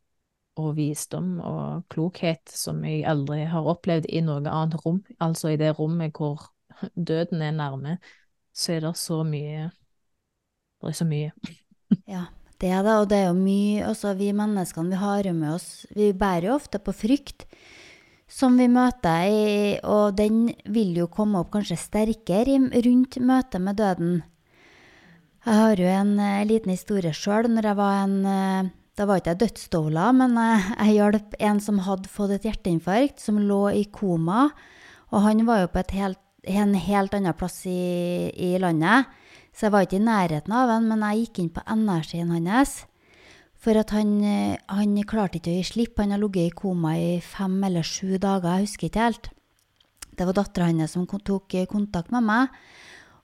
[0.60, 5.02] og visdom og klokhet som jeg aldri har opplevd i noe annet rom.
[5.24, 6.50] Altså i det rommet hvor
[7.10, 7.98] døden er nærme,
[8.54, 9.72] så er det så mye
[10.82, 11.32] Det er så mye.
[12.10, 12.26] Ja,
[12.58, 15.52] det er det, og det er jo mye Altså, vi menneskene, vi har jo med
[15.54, 17.46] oss Vi bærer jo ofte på frykt
[18.34, 24.16] som vi møter, og den vil jo komme opp kanskje sterkere rundt møtet med døden.
[25.44, 27.50] Jeg har jo en uh, liten historie sjøl.
[27.52, 31.60] Når jeg var en uh, Da var ikke jeg dødsdoula, men uh, jeg hjalp en
[31.64, 34.52] som hadde fått et hjerteinfarkt, som lå i koma.
[35.10, 39.10] Og han var jo på helt, en helt annen plass i, i landet.
[39.54, 42.84] Så jeg var ikke i nærheten av han, men jeg gikk inn på energien hans.
[43.64, 44.18] For at han,
[44.68, 45.98] han klarte ikke å gi slipp.
[46.02, 49.30] Han har ligget i koma i fem eller sju dager, jeg husker ikke helt.
[50.14, 52.58] Det var dattera hans som tok kontakt med meg.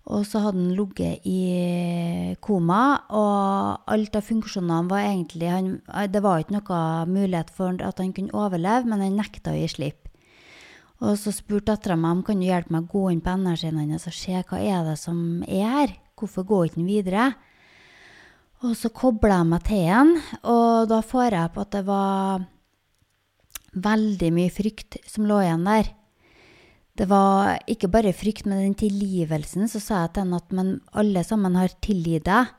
[0.10, 2.82] Og så hadde han ligget i koma,
[3.14, 5.68] og alt av funksjonene var egentlig han,
[6.10, 9.68] Det var ikke noe mulighet for at han kunne overleve, men han nekta å gi
[9.70, 10.08] slipp.
[11.00, 13.78] Og så spurte dattera meg om kan du hjelpe meg å gå inn på energien
[13.80, 15.94] hans og se hva er det som er her.
[16.20, 17.28] Hvorfor går ikke han videre?
[18.66, 22.42] Og så kobla jeg meg til han, og da får jeg på at det var
[23.80, 25.94] veldig mye frykt som lå igjen der.
[27.00, 29.70] Det var ikke bare frykt, men den tilgivelsen.
[29.72, 32.50] Så sa jeg til henne at men alle sammen har tilgitt deg.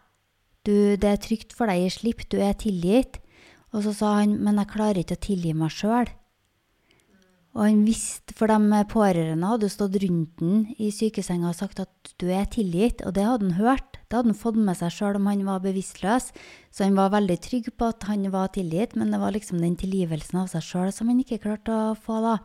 [0.64, 3.20] Du, det er trygt for deg gi slipp, du er tilgitt.
[3.76, 6.09] Og så sa han men jeg klarer ikke å tilgi meg sjøl.
[7.50, 12.12] Og han visste, for de pårørende hadde stått rundt den i sykesenga og sagt at
[12.22, 13.98] du er tilgitt, og det hadde han hørt.
[14.07, 16.31] Det hadde han fått med seg sjøl om han var bevisstløs.
[16.70, 19.74] Så han var veldig trygg på at han var tilgitt, men det var liksom den
[19.81, 22.38] tilgivelsen av seg sjøl som han ikke klarte å få, da.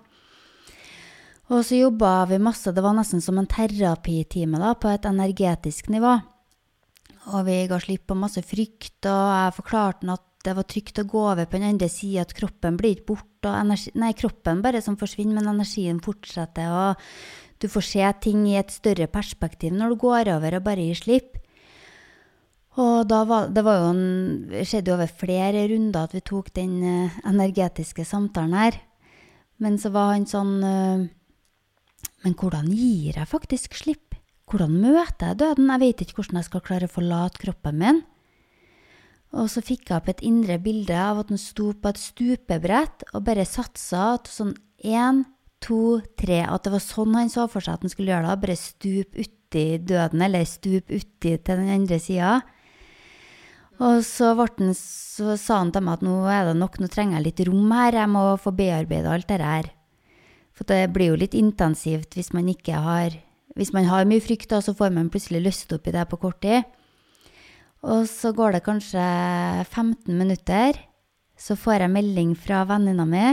[1.54, 5.92] Og så jobba vi masse, det var nesten som en terapitime da, på et energetisk
[5.94, 6.16] nivå.
[7.34, 11.02] Og vi ga slipp på masse frykt, og jeg forklarte han at det var trygt
[11.02, 13.50] å gå over på den andre sida, at kroppen blir ikke borte.
[13.50, 16.70] Energi, nei, kroppen bare som forsvinner, men energien fortsetter.
[16.70, 20.86] Og du får se ting i et større perspektiv når du går over og bare
[20.86, 21.40] gir slipp.
[22.82, 24.06] Og da var, det var jo en,
[24.68, 28.80] skjedde over flere runder at vi tok den uh, energetiske samtalen her.
[29.64, 31.06] Men så var han sånn uh,
[32.26, 34.16] Men hvordan gir jeg faktisk slipp?
[34.50, 35.70] Hvordan møter jeg døden?
[35.70, 38.02] Jeg vet ikke hvordan jeg skal klare å forlate kroppen min.
[39.36, 43.06] Og så fikk jeg opp et indre bilde av at han sto på et stupebrett
[43.12, 45.24] og bare satsa til sånn én,
[45.66, 48.42] to, tre At det var sånn han så for seg at han skulle gjøre det.
[48.42, 52.36] Bare stup uti døden, eller stup uti til den andre sida.
[53.86, 57.20] Og så, den, så, sa han til meg at nå er det nok, nå trenger
[57.20, 59.74] jeg litt rom her, jeg må få bearbeida alt dette her.
[60.56, 63.22] For det blir jo litt intensivt hvis man ikke har
[63.56, 66.18] Hvis man har mye frykt, da, så får man plutselig lyst opp i det på
[66.20, 66.66] kort tid.
[67.88, 69.00] Og så går det kanskje
[69.64, 70.76] 15 minutter,
[71.40, 73.30] så får jeg melding fra venninna mi.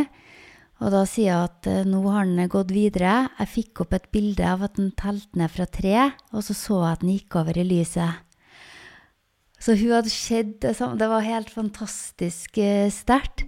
[0.83, 3.15] Og da sier jeg at uh, nå har han gått videre.
[3.39, 5.97] Jeg fikk opp et bilde av at han telte ned fra tre,
[6.35, 8.23] og så så jeg at han gikk over i lyset.
[9.63, 10.99] Så hun hadde sett det samme.
[10.99, 13.47] Det var helt fantastisk uh, sterkt.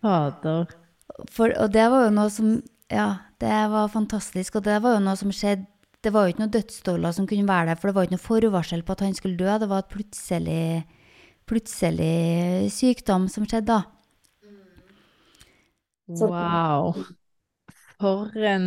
[0.00, 0.79] Fader.
[1.18, 4.58] Og det var jo noe som Ja, det var fantastisk.
[4.58, 5.68] Og det var jo noe som skjedde
[6.00, 8.24] det var jo ikke noen dødsstoler som kunne være der, for det var ikke noe
[8.24, 9.48] forvarsel på at han skulle dø.
[9.60, 10.62] Det var et plutselig,
[11.44, 13.82] plutselig sykdom som skjedde da.
[16.08, 16.96] Wow.
[18.00, 18.66] For en,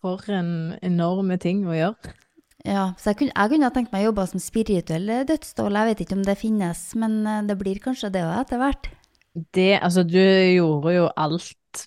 [0.00, 2.16] for en enorme ting å gjøre.
[2.64, 5.76] Ja, så jeg kunne, jeg kunne ha tenkt meg å jobbe som spirituell dødsstål.
[5.76, 8.88] Jeg vet ikke om det finnes, men eh, det blir kanskje det òg etter hvert.
[9.32, 11.86] Det, altså, du gjorde jo alt.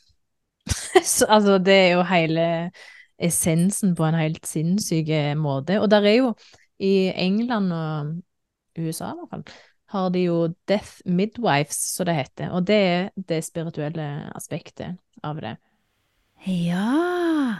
[1.15, 2.47] så, altså, det er jo hele
[3.21, 5.79] essensen på en helt sinnssyk måte.
[5.81, 6.33] Og der er jo,
[6.79, 8.15] i England og
[8.77, 9.45] USA i hvert fall,
[9.93, 12.51] har de jo Death Midwives, som det heter.
[12.51, 15.55] Og det er det spirituelle aspektet av det.
[16.45, 17.57] Ja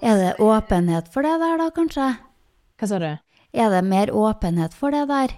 [0.00, 2.10] Er det åpenhet for det der, da, kanskje?
[2.78, 3.10] Hva sa du?
[3.52, 5.34] Er det mer åpenhet for det der?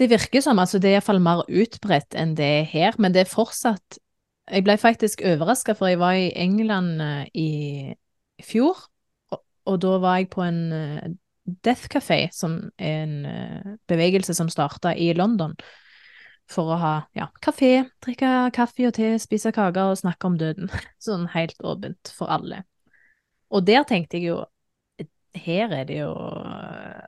[0.00, 3.26] Det virker som altså det er iallfall mer utbredt enn det er her, men det
[3.26, 4.00] er fortsatt
[4.50, 7.94] jeg ble faktisk overraska, for jeg var i England uh, i
[8.42, 8.78] fjor,
[9.30, 11.10] og, og, da var jeg på en uh,
[11.64, 15.54] Death Café, som er en uh, bevegelse som starta i London,
[16.50, 20.72] for å ha ja, kafé, drikke kaffe og te, spise kaker og snakke om døden.
[21.04, 22.64] Sånn helt åpent for alle.
[23.54, 24.40] Og der tenkte jeg jo
[25.34, 26.10] her er det jo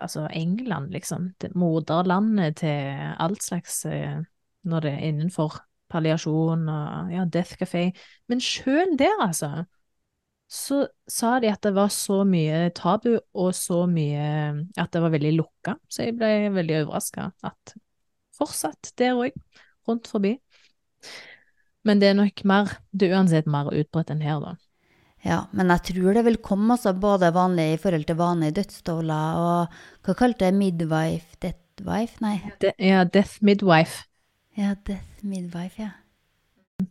[0.00, 1.32] altså England, liksom.
[1.54, 3.82] Moderlandet til alt slags
[4.62, 5.58] når det er innenfor
[5.92, 7.90] palliasjon og ja, Death Café.
[8.30, 9.64] Men sjøl der, altså,
[10.52, 14.26] så sa de at det var så mye tabu og så mye
[14.76, 15.78] At det var veldig lukka.
[15.88, 17.76] Så jeg ble veldig overraska at
[18.36, 19.36] fortsatt der òg.
[19.88, 20.36] rundt forbi.
[21.82, 24.52] Men det er nok mer, det er uansett mer utbredt enn her, da.
[25.22, 29.38] Ja, men jeg tror det vil komme også både vanlig i forhold til vanlige dødsstoler
[29.38, 31.36] og hva kalte det midwife?
[31.42, 32.18] Deathwife?
[32.24, 32.38] Nei.
[32.62, 34.02] De, ja, death midwife.
[34.58, 35.92] Ja, death midwife, ja.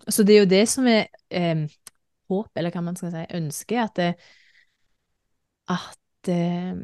[0.08, 1.66] Så det er jo det som er eh,
[2.32, 4.12] håp, eller hva man skal si, ønske, at det,
[5.76, 6.80] at eh,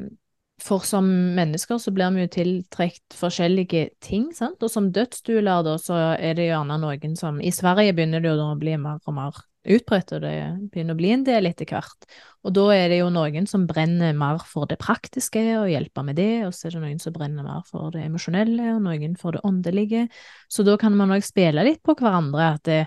[0.60, 5.76] for som mennesker så blir vi jo tiltrukket forskjellige ting, sant, og som dødsstueler da,
[5.80, 9.00] så er det gjerne noen som I Sverige begynner det jo da å bli mer
[9.06, 9.38] og mer
[9.68, 10.34] utbredt, og det
[10.72, 12.06] begynner å bli en del etter hvert.
[12.46, 16.18] Og da er det jo noen som brenner mer for det praktiske og hjelper med
[16.18, 19.36] det, og så er det noen som brenner mer for det emosjonelle, og noen for
[19.36, 20.06] det åndelige.
[20.48, 22.80] Så da kan man òg spille litt på hverandre, at det,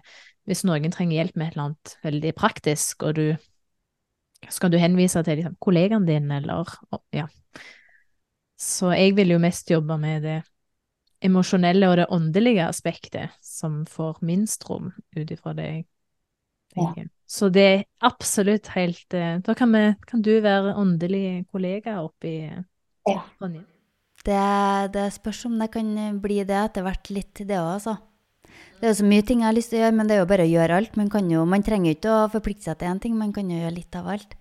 [0.49, 3.27] hvis noen trenger hjelp med et eller annet veldig praktisk, og du
[4.49, 6.71] skal du henvise til liksom, kollegaen din, eller
[7.13, 7.27] ja.
[8.61, 10.39] Så jeg vil jo mest jobbe med det
[11.21, 15.83] emosjonelle og det åndelige aspektet, som får minst rom ut ifra det jeg
[16.73, 17.07] tenker.
[17.07, 17.13] Ja.
[17.31, 22.33] Så det er absolutt helt eh, Da kan, vi, kan du være åndelig kollega oppi
[22.43, 23.21] ja.
[23.39, 23.63] Ronja.
[24.21, 24.41] Det,
[24.93, 25.87] det spørs om det kan
[26.21, 27.95] bli det etter hvert litt, det òg, altså.
[28.81, 30.21] Det er jo så mye ting jeg har lyst til å gjøre, men det er
[30.21, 30.99] jo bare å gjøre alt.
[30.99, 33.75] Man, jo, man trenger ikke å forplikte seg til én ting, man kan jo gjøre
[33.77, 34.35] litt av alt.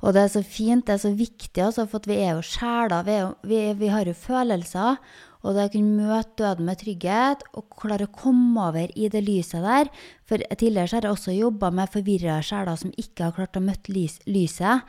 [0.00, 3.04] Og det er så fint, det er så viktig, altså, for vi er jo sjeler.
[3.06, 3.18] Vi,
[3.50, 4.96] vi, vi, har jo følelser.
[5.40, 9.22] Og det å kunne møte døden med trygghet og klare å komme over i det
[9.24, 9.88] lyset der
[10.28, 13.94] For tidligere har jeg også jobba med forvirra sjeler som ikke har klart å møte
[13.94, 14.84] lys, lyset.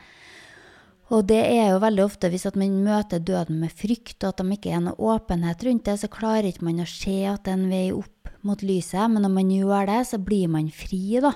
[1.12, 4.40] Og det er jo veldig ofte hvis at man møter døden med frykt, og at
[4.40, 7.52] de ikke er noe åpenhet rundt det, så klarer ikke man å se at det
[7.52, 11.20] er en vei opp mot lyset, men når man gjør det, så blir man fri,
[11.22, 11.34] da.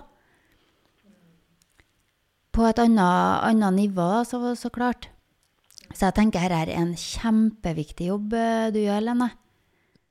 [2.56, 5.10] På et annet, annet nivå, så, så, klart.
[5.96, 9.30] Så jeg tenker her er en kjempeviktig jobb eh, du gjør, Lene.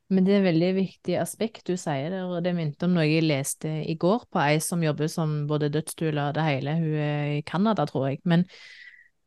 [0.10, 3.06] Men det er et veldig viktig aspekt du sier der, og det minte om noe
[3.06, 6.74] jeg leste i går på ei som jobber som både dødsstue og det hele.
[6.80, 8.22] Hun er i Canada, tror jeg.
[8.26, 8.48] Men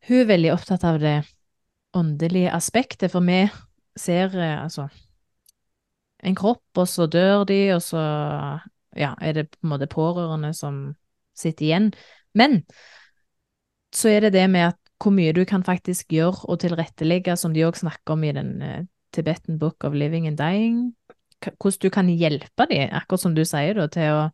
[0.08, 1.14] hun er veldig opptatt av det
[1.98, 3.44] åndelige aspektet, for vi
[3.98, 4.88] ser eh, altså
[6.26, 8.02] en kropp, og så dør de, og så
[8.98, 10.82] ja, er det på en måte pårørende som
[11.38, 11.90] sitter igjen.
[12.34, 12.64] Men
[13.94, 17.54] så er det det med at hvor mye du kan faktisk gjøre og tilrettelegge, som
[17.54, 18.80] de òg snakker om i den uh,
[19.14, 20.80] Tibetan Book of Living and Dying,
[21.44, 24.26] hvordan du kan hjelpe dem, akkurat som du sier, da, til å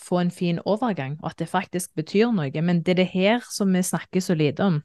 [0.00, 2.62] få en fin overgang, og at det faktisk betyr noe.
[2.62, 4.80] Men det er det her som vi snakker så lite om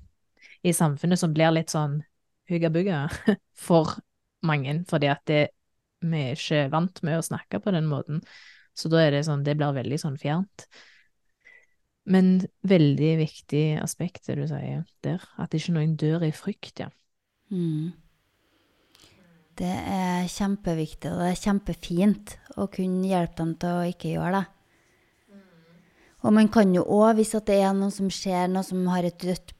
[0.65, 2.01] i samfunnet, som blir litt sånn
[2.49, 3.05] hugga-bugga
[3.67, 3.95] for
[4.45, 5.43] mange, fordi at det
[6.05, 8.21] vi er ikke vant med å snakke på den måten.
[8.75, 10.67] Så da er det sånn, det blir veldig sånn fjernt.
[12.05, 16.91] Men veldig viktig aspekt, det du sier der, at ikke noen dør i frykt, ja.
[17.49, 17.93] Mm.
[19.55, 24.41] Det er kjempeviktig, og det er kjempefint å kunne hjelpe dem til å ikke gjøre
[24.41, 24.45] det.
[26.25, 29.17] Og man kan jo òg, hvis det er noe som skjer, noe som har et
[29.21, 29.53] dødt,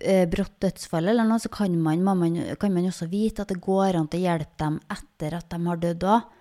[0.00, 3.60] eh, brått dødsfall, eller noe, så kan man, man, kan man også vite at det
[3.60, 6.32] går an til å hjelpe dem etter at de har dødd òg.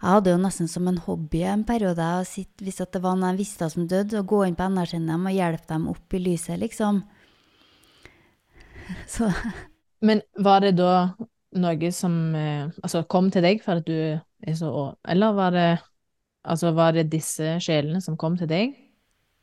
[0.00, 3.42] Jeg hadde jo nesten som en hobby en periode sitt, hvis det var noen jeg
[3.42, 6.56] visste som døde, å gå inn på energien dem og hjelpe dem opp i lyset,
[6.62, 7.02] liksom.
[9.12, 9.28] Så
[10.00, 11.12] Men var det da
[11.60, 15.68] noe som eh, altså kom til deg for at du er så Eller var det,
[16.48, 18.72] altså, var det disse sjelene som kom til deg?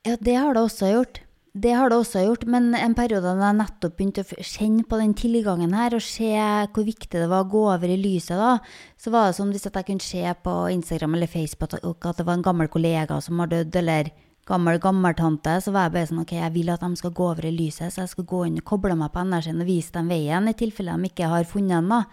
[0.07, 1.21] Ja, det har det også gjort.
[1.57, 4.99] Det har det også gjort, men en periode da jeg nettopp begynte å kjenne på
[4.99, 6.29] den tilgangen her, og se
[6.75, 8.57] hvor viktig det var å gå over i lyset, da,
[8.99, 12.37] så var det som hvis jeg kunne se på Instagram eller Facebook at det var
[12.37, 14.11] en gammel kollega som har dødd, eller
[14.47, 17.49] gammel gammeltante, så var jeg bare sånn OK, jeg vil at de skal gå over
[17.49, 20.13] i lyset, så jeg skal gå inn og koble meg på energien og vise dem
[20.13, 22.03] veien, i tilfelle de ikke har funnet den, da.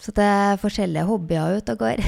[0.00, 2.00] Så det er forskjellige hobbyer ute og går.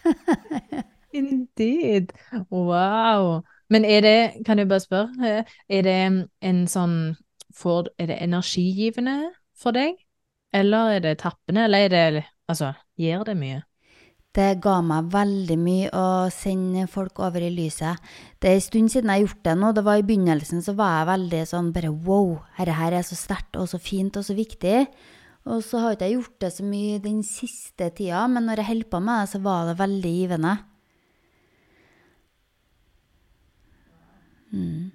[1.20, 2.12] Indeed.
[2.50, 3.40] Wow.
[3.70, 5.96] Men er det, kan jeg bare spørre, er det
[6.42, 7.16] en sånn
[7.54, 9.96] for, Er det energigivende for deg?
[10.54, 13.60] Eller er det tappende, eller er det Altså, gir det mye?
[14.34, 17.98] Det ga meg veldig mye å sende folk over i lyset.
[18.38, 19.70] Det er en stund siden jeg har gjort det nå.
[19.74, 23.18] Det var I begynnelsen så var jeg veldig sånn bare wow, dette her er så
[23.18, 24.84] sterkt og så fint og så viktig.
[25.50, 28.70] Og så har ikke jeg gjort det så mye den siste tida, men når jeg
[28.70, 30.54] holdt på med det, så var det veldig givende.
[34.52, 34.90] Mm.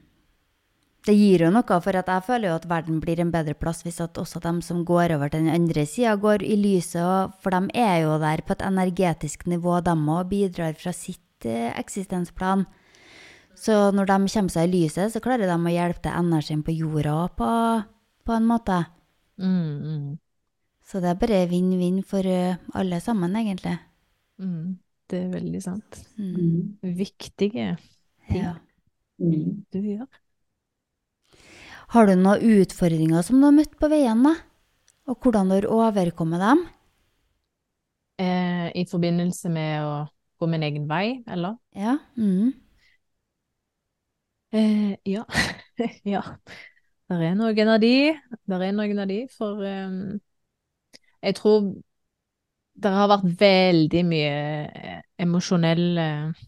[1.06, 4.02] Det gir jo noe, for jeg føler jo at verden blir en bedre plass hvis
[4.02, 7.36] at også de som går over til den andre sida, går i lyset.
[7.44, 11.70] For de er jo der på et energetisk nivå, de òg, bidrar fra sitt eh,
[11.78, 12.66] eksistensplan.
[13.56, 16.74] Så når de kommer seg i lyset, så klarer de å hjelpe til energien på
[16.74, 17.52] jorda på,
[18.26, 18.82] på en måte.
[19.38, 20.10] Mm, mm.
[20.86, 23.78] Så det er bare vinn-vinn for uh, alle sammen, egentlig.
[24.42, 24.78] Mm.
[25.10, 26.02] Det er veldig sant.
[26.18, 26.78] Mm.
[26.98, 28.56] Viktige ting Ja.
[29.22, 29.64] Mm.
[29.72, 30.08] du gjør.
[31.94, 34.34] Har du noen utfordringer som du har møtt på veien, da?
[35.08, 36.66] Og hvordan du har overkommet dem?
[38.20, 39.96] Eh, I forbindelse med å
[40.40, 41.60] gå min egen vei, eller?
[41.76, 41.98] Ja.
[42.18, 42.54] Mm.
[44.56, 45.26] Eh, ja.
[46.16, 46.24] ja.
[47.10, 48.16] Der er noen av de.
[48.50, 50.16] Der er noen av de, for um,
[51.22, 51.70] jeg tror
[52.76, 54.32] det har vært veldig mye
[55.22, 56.46] emosjonelle emosjonell eh,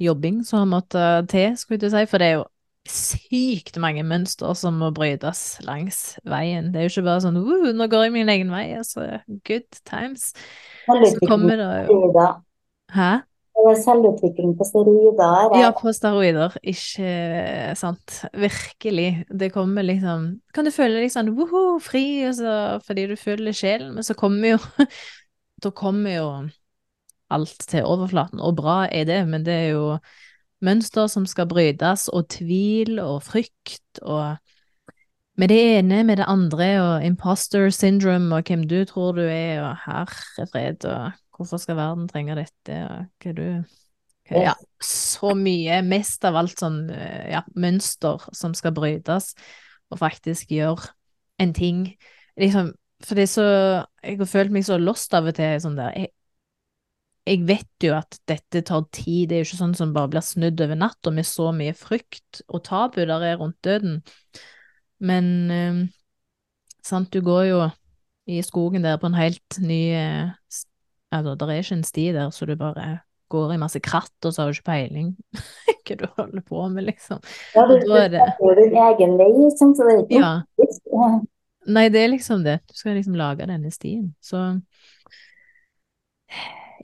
[0.00, 2.48] jobbing som har måttet til, skulle jeg si, for det er jo
[2.88, 6.70] sykt mange mønster som må brytes langs veien.
[6.72, 9.68] Det er jo ikke bare sånn uh, nå går jeg min egen vei, altså good
[9.84, 10.30] times.
[10.88, 11.98] Så kommer det jo
[12.90, 13.10] Hæ?
[13.60, 15.54] Det er selvutvikling på steroider.
[15.60, 16.54] Ja, på steroider.
[16.64, 18.22] Ikke sant.
[18.32, 19.26] Virkelig.
[19.28, 23.92] Det kommer liksom Kan du føle deg sånn woho, fri, så, fordi du føler sjelen,
[23.98, 24.60] men så kommer jo
[25.60, 26.28] Da kommer jo
[27.30, 29.86] alt til overflaten, og bra er det, men det er jo
[30.64, 34.36] mønster som skal brytes, og tvil og frykt og
[35.40, 39.62] med det ene, med det andre, og imposter syndrome, og hvem du tror du er,
[39.62, 43.46] og herrefred, og hvorfor skal verden trenge dette, og hva du
[44.28, 44.54] hva, Ja,
[44.84, 45.80] så mye.
[45.86, 49.32] Mest av alt sånn eh, ja, mønster som skal brytes,
[49.90, 50.92] og faktisk gjøre
[51.40, 51.86] en ting.
[52.38, 53.48] Liksom, for det er så
[54.04, 56.12] Jeg har følt meg så lost av og til, sånn der jeg,
[57.28, 60.24] jeg vet jo at dette tar tid, det er jo ikke sånn som bare blir
[60.24, 64.00] snudd over natta med så mye frykt og tabu der er rundt døden.
[65.00, 65.82] Men eh,
[66.86, 67.60] sant, du går jo
[68.30, 70.32] i skogen der på en helt ny eh,
[71.10, 73.00] Altså, der er ikke en sti der, så du bare
[73.34, 75.08] går i masse kratt, og så har du ikke peiling
[75.90, 77.18] hva du holder på med, liksom.
[77.56, 81.08] Ja, du, da er det går din egen vei, liksom, så det er ikke ja.
[81.66, 82.60] Nei, det er liksom det.
[82.70, 84.12] Du skal liksom lage denne stien.
[84.22, 84.38] Så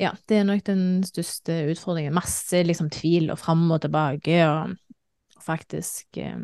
[0.00, 2.14] ja, det er nok den største utfordringen.
[2.14, 4.74] Masse liksom tvil og fram og tilbake, og
[5.44, 6.38] faktisk eh,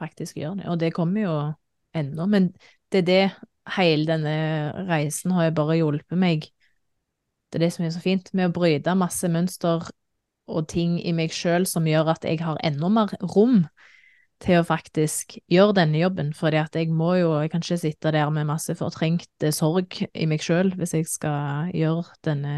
[0.00, 0.68] faktisk gjøre det.
[0.72, 1.36] Og det kommer jo
[1.94, 2.52] ennå, men
[2.92, 3.24] det er det
[3.76, 4.34] hele denne
[4.88, 6.48] reisen har jo bare hjulpet meg.
[7.50, 9.86] Det er det som er så fint, med å bryte masse mønster
[10.44, 13.62] og ting i meg sjøl som gjør at jeg har enda mer rom
[14.44, 18.12] til å faktisk gjøre denne jobben, fordi at jeg må jo, jeg kan ikke sitte
[18.14, 22.56] der med masse fortrengt eh, sorg i meg sjøl hvis jeg skal gjøre denne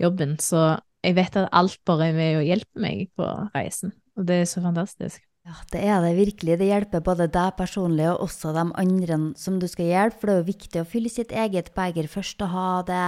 [0.00, 0.36] jobben.
[0.42, 4.42] Så jeg vet at alt bare er med å hjelpe meg på reisen, og det
[4.42, 5.22] er så fantastisk.
[5.48, 6.58] Ja, det er det virkelig.
[6.60, 10.18] Det hjelper både deg personlig og også de andre som du skal hjelpe.
[10.20, 13.04] For det er jo viktig å fylle sitt eget beger først og ha det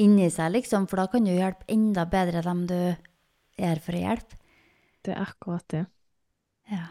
[0.00, 0.86] inni seg, liksom.
[0.88, 2.78] For da kan du hjelpe enda bedre dem du
[3.60, 4.38] er for å hjelpe.
[5.04, 5.84] Det er akkurat det.
[6.70, 6.86] Ja.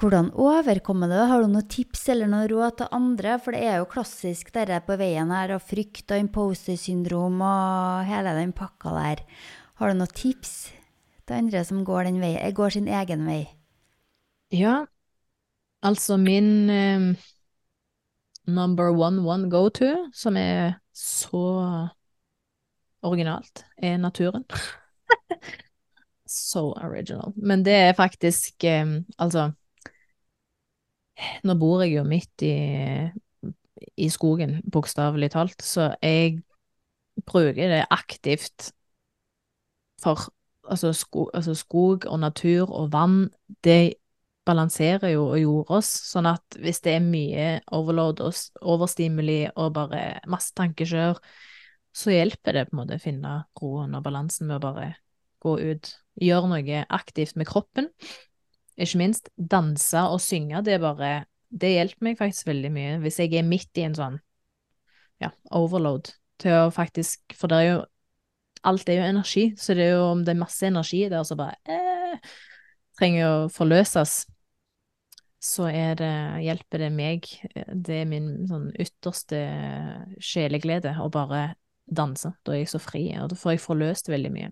[0.00, 1.20] Hvordan overkommer det?
[1.28, 3.36] Har du noen tips eller noen råd til andre?
[3.40, 8.32] For det er jo klassisk dette på veien her, og frykt og imposter-syndrom og hele
[8.38, 9.24] den pakka der.
[9.80, 10.54] Har du noen tips
[11.28, 13.42] til andre som går, den vei, går sin egen vei?
[14.56, 14.86] Ja,
[15.84, 17.10] altså min um,
[18.48, 21.88] number one one go-to, som er så
[23.04, 24.48] originalt, er naturen.
[26.30, 27.34] so original.
[27.36, 29.50] Men det er faktisk eh, Altså,
[31.44, 32.54] nå bor jeg jo midt i,
[34.00, 36.40] i skogen, bokstavelig talt, så jeg
[37.26, 38.70] bruker det aktivt
[40.00, 40.30] for
[40.70, 43.28] altså, sko, altså skog og natur og vann,
[43.64, 43.94] det
[44.46, 49.74] balanserer jo og gjorde oss, sånn at hvis det er mye overload og overstimuli og
[49.76, 51.20] bare masse tankekjør,
[51.92, 54.88] så hjelper det på en måte å finne roen og balansen med å bare
[55.42, 57.90] gå ut, gjøre noe aktivt med kroppen,
[58.80, 61.12] ikke minst danse og synge, det er bare,
[61.50, 64.18] det hjelper meg faktisk veldig mye hvis jeg er midt i en sånn,
[65.20, 67.80] ja, overload, til å faktisk, for det er jo
[68.68, 71.40] alt er jo energi, så det er jo om det er masse energi der som
[71.40, 72.32] bare eh,
[73.00, 74.22] trenger å forløses,
[75.40, 76.10] så det,
[76.44, 77.26] hjelper det meg.
[77.72, 79.38] Det er min sånn ytterste
[80.20, 81.54] sjeleglede å bare
[81.88, 82.34] danse.
[82.44, 84.50] Da er jeg så fri, og da får jeg forløst veldig mye.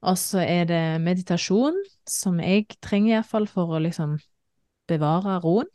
[0.00, 1.76] Og så er det meditasjon,
[2.08, 4.16] som jeg trenger iallfall for å liksom
[4.88, 5.68] bevare roen.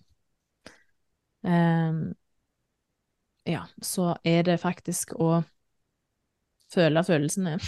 [1.45, 2.15] Um,
[3.45, 5.43] ja, så er det faktisk å
[6.73, 7.59] føle følelsene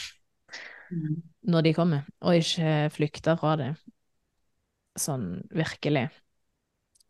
[0.88, 1.22] Mm.
[1.44, 3.72] når de kommer, og ikke flykte fra det.
[4.96, 6.08] Sånn virkelig.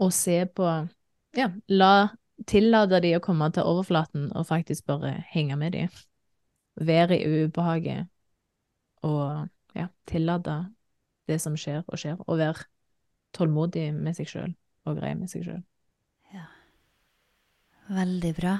[0.01, 0.65] Og se på
[1.37, 2.09] Ja, la
[2.47, 5.87] Tillate de å komme til overflaten og faktisk bare henge med de.
[6.77, 8.09] Være i ubehaget
[9.07, 10.59] og ja, tillate
[11.27, 12.67] det som skjer og skjer, og være
[13.35, 14.53] tålmodig med seg sjøl
[14.87, 15.63] og grei med seg sjøl.
[17.87, 18.57] Veldig bra.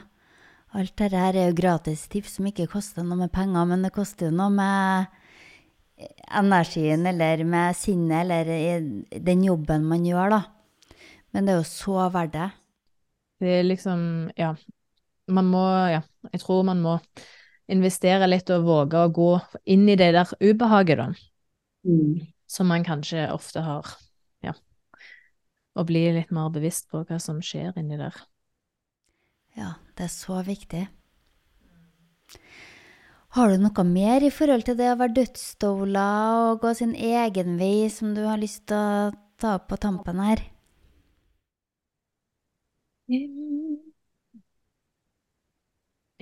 [0.78, 3.94] Alt dette her er jo gratis tips som ikke koster noe med penger, men det
[3.96, 5.08] koster jo noe med
[6.38, 10.42] energien eller med sinnet eller i den jobben man gjør, da.
[11.34, 12.50] Men det er jo så verdt det.
[13.44, 14.02] Det er liksom,
[14.40, 14.54] ja,
[15.28, 16.98] man må, ja, jeg tror man må
[17.68, 19.32] investere litt og våge å gå
[19.66, 21.08] inn i det der ubehaget, da,
[21.88, 22.28] Mm.
[22.48, 23.86] som man kanskje ofte har,
[24.44, 24.54] ja,
[25.76, 28.16] og bli litt mer bevisst på hva som skjer inni der.
[29.58, 30.88] Ja, det er så viktig.
[33.36, 36.08] Har du noe mer i forhold til det å være dødsstola
[36.50, 40.20] og gå sin egen vei som du har lyst til å ta opp på tampen
[40.24, 40.42] her?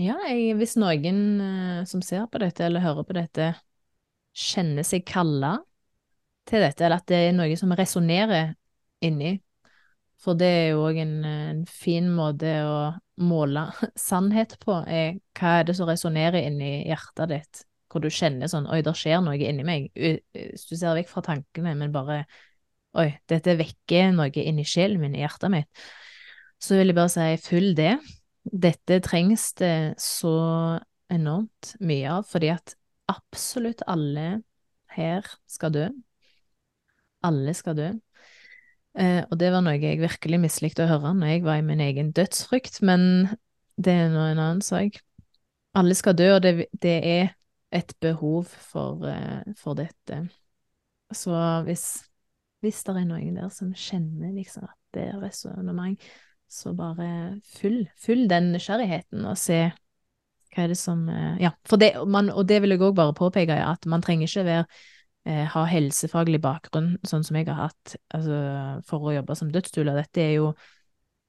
[0.05, 3.53] Ja, jeg, hvis noen eh, som ser på dette eller hører på dette,
[4.35, 5.55] kjenner seg kalla
[6.45, 8.51] til dette, eller at det er noe som resonnerer
[9.05, 9.37] inni,
[10.21, 12.75] for det er jo òg en, en fin måte å
[13.25, 13.65] måle
[14.07, 18.67] sannhet på, er hva er det som resonnerer inni hjertet ditt, hvor du kjenner sånn
[18.69, 22.25] oi, det skjer noe inni meg, hvis du ser vekk fra tankene, men bare
[22.99, 25.87] oi, dette vekker noe inni sjelen min, i hjertet mitt,
[26.61, 27.95] så vil jeg bare si følg det.
[28.45, 30.35] Dette trengs det så
[31.11, 32.75] enormt mye av, fordi at
[33.11, 34.43] absolutt alle
[34.95, 35.87] her skal dø.
[37.25, 37.89] Alle skal dø.
[38.95, 41.83] Eh, og det var noe jeg virkelig mislikte å høre når jeg var i min
[41.83, 43.27] egen dødsfrykt, men
[43.75, 45.01] det er nå en annen sak.
[45.75, 47.33] Alle skal dø, og det, det er
[47.75, 50.21] et behov for, eh, for dette.
[51.13, 51.35] Så
[51.67, 52.05] hvis,
[52.63, 55.99] hvis det er noen der som kjenner liksom at det er resonnement,
[56.51, 57.07] så bare
[57.57, 59.59] fyll, fyll den nysgjerrigheten og se
[60.55, 63.15] hva er det som eh, Ja, for det, man, og det vil jeg òg bare
[63.17, 64.63] påpeke, at man trenger ikke være
[65.27, 68.39] eh, ha helsefaglig bakgrunn, sånn som jeg har hatt, altså,
[68.87, 69.97] for å jobbe som dødsstula.
[69.97, 70.53] Dette er jo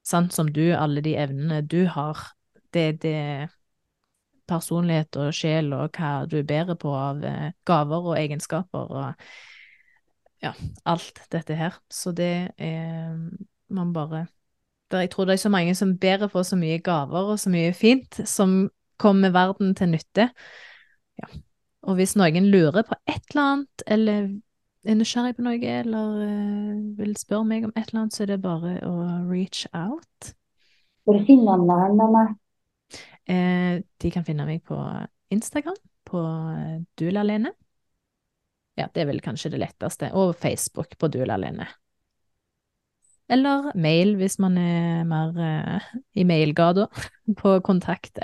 [0.06, 2.22] sant som du, alle de evnene du har.
[2.74, 3.18] Det det
[4.46, 9.28] personlighet og sjel og hva du er bedre på av eh, gaver og egenskaper og
[10.44, 10.52] ja,
[10.86, 11.80] alt dette her.
[11.90, 13.16] Så det er
[13.72, 14.26] man bare
[14.90, 17.50] der Jeg tror det er så mange som bærer på så mye gaver og så
[17.50, 18.68] mye fint som
[18.98, 20.30] kommer verden til nytte.
[21.18, 21.28] Ja.
[21.86, 24.30] Og hvis noen lurer på et eller annet, eller
[24.86, 28.32] er nysgjerrig på noe, eller uh, vil spørre meg om et eller annet, så er
[28.32, 28.94] det bare å
[29.28, 30.32] reach out.
[31.06, 32.34] Hvor finner man deg?
[33.26, 34.78] Eh, de kan finne meg på
[35.34, 37.52] Instagram, på eh, Dulalene.
[38.76, 40.12] Ja, det er vel kanskje det letteste.
[40.18, 41.66] Og Facebook på Dulalene.
[43.28, 46.86] Eller mail, hvis man er mer eh, i mailgata,
[47.40, 48.20] på kontakt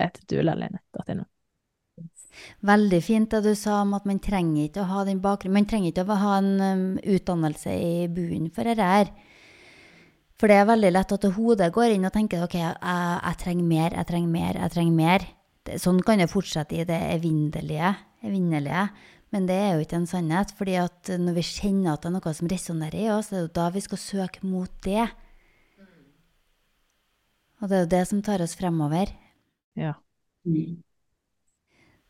[2.62, 5.58] Veldig fint det du sa om at man trenger ikke å ha den bakgrunnen.
[5.58, 9.10] Man trenger ikke å ha en um, utdannelse i bunnen for dette her.
[10.40, 13.68] For det er veldig lett at hodet går inn og tenker ok, jeg, jeg trenger
[13.68, 15.26] mer, jeg trenger mer, jeg trenger mer.
[15.78, 17.92] Sånn kan det fortsette i det evinnelige,
[18.26, 18.86] evinnelige.
[19.32, 20.52] Men det er jo ikke en sannhet.
[20.58, 23.44] fordi at når vi kjenner at det er noe som resonnerer i oss, det er
[23.46, 25.08] jo da vi skal søke mot det.
[27.62, 29.12] Og det er jo det som tar oss fremover.
[29.78, 29.94] Ja.
[30.44, 30.82] Mm.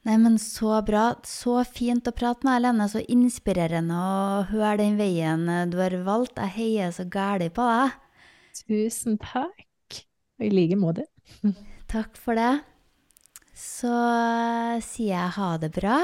[0.02, 1.12] Nei, men så bra.
[1.28, 2.88] Så fint å prate med deg, Lene.
[2.90, 6.40] Så inspirerende å høre den veien du har valgt.
[6.40, 8.00] Jeg heier så gæli på deg.
[8.64, 10.02] Tusen takk.
[10.40, 11.06] Og i like måte.
[11.92, 12.64] Takk for det.
[13.54, 13.92] Så
[14.82, 16.00] sier jeg ha det bra.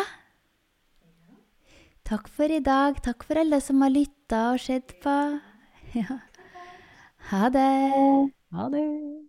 [2.09, 2.97] Takk for i dag.
[3.05, 5.17] Takk for alle som har lytta og sett på.
[5.97, 6.19] Ja.
[7.31, 7.69] Ha det.
[8.53, 9.28] Ha det.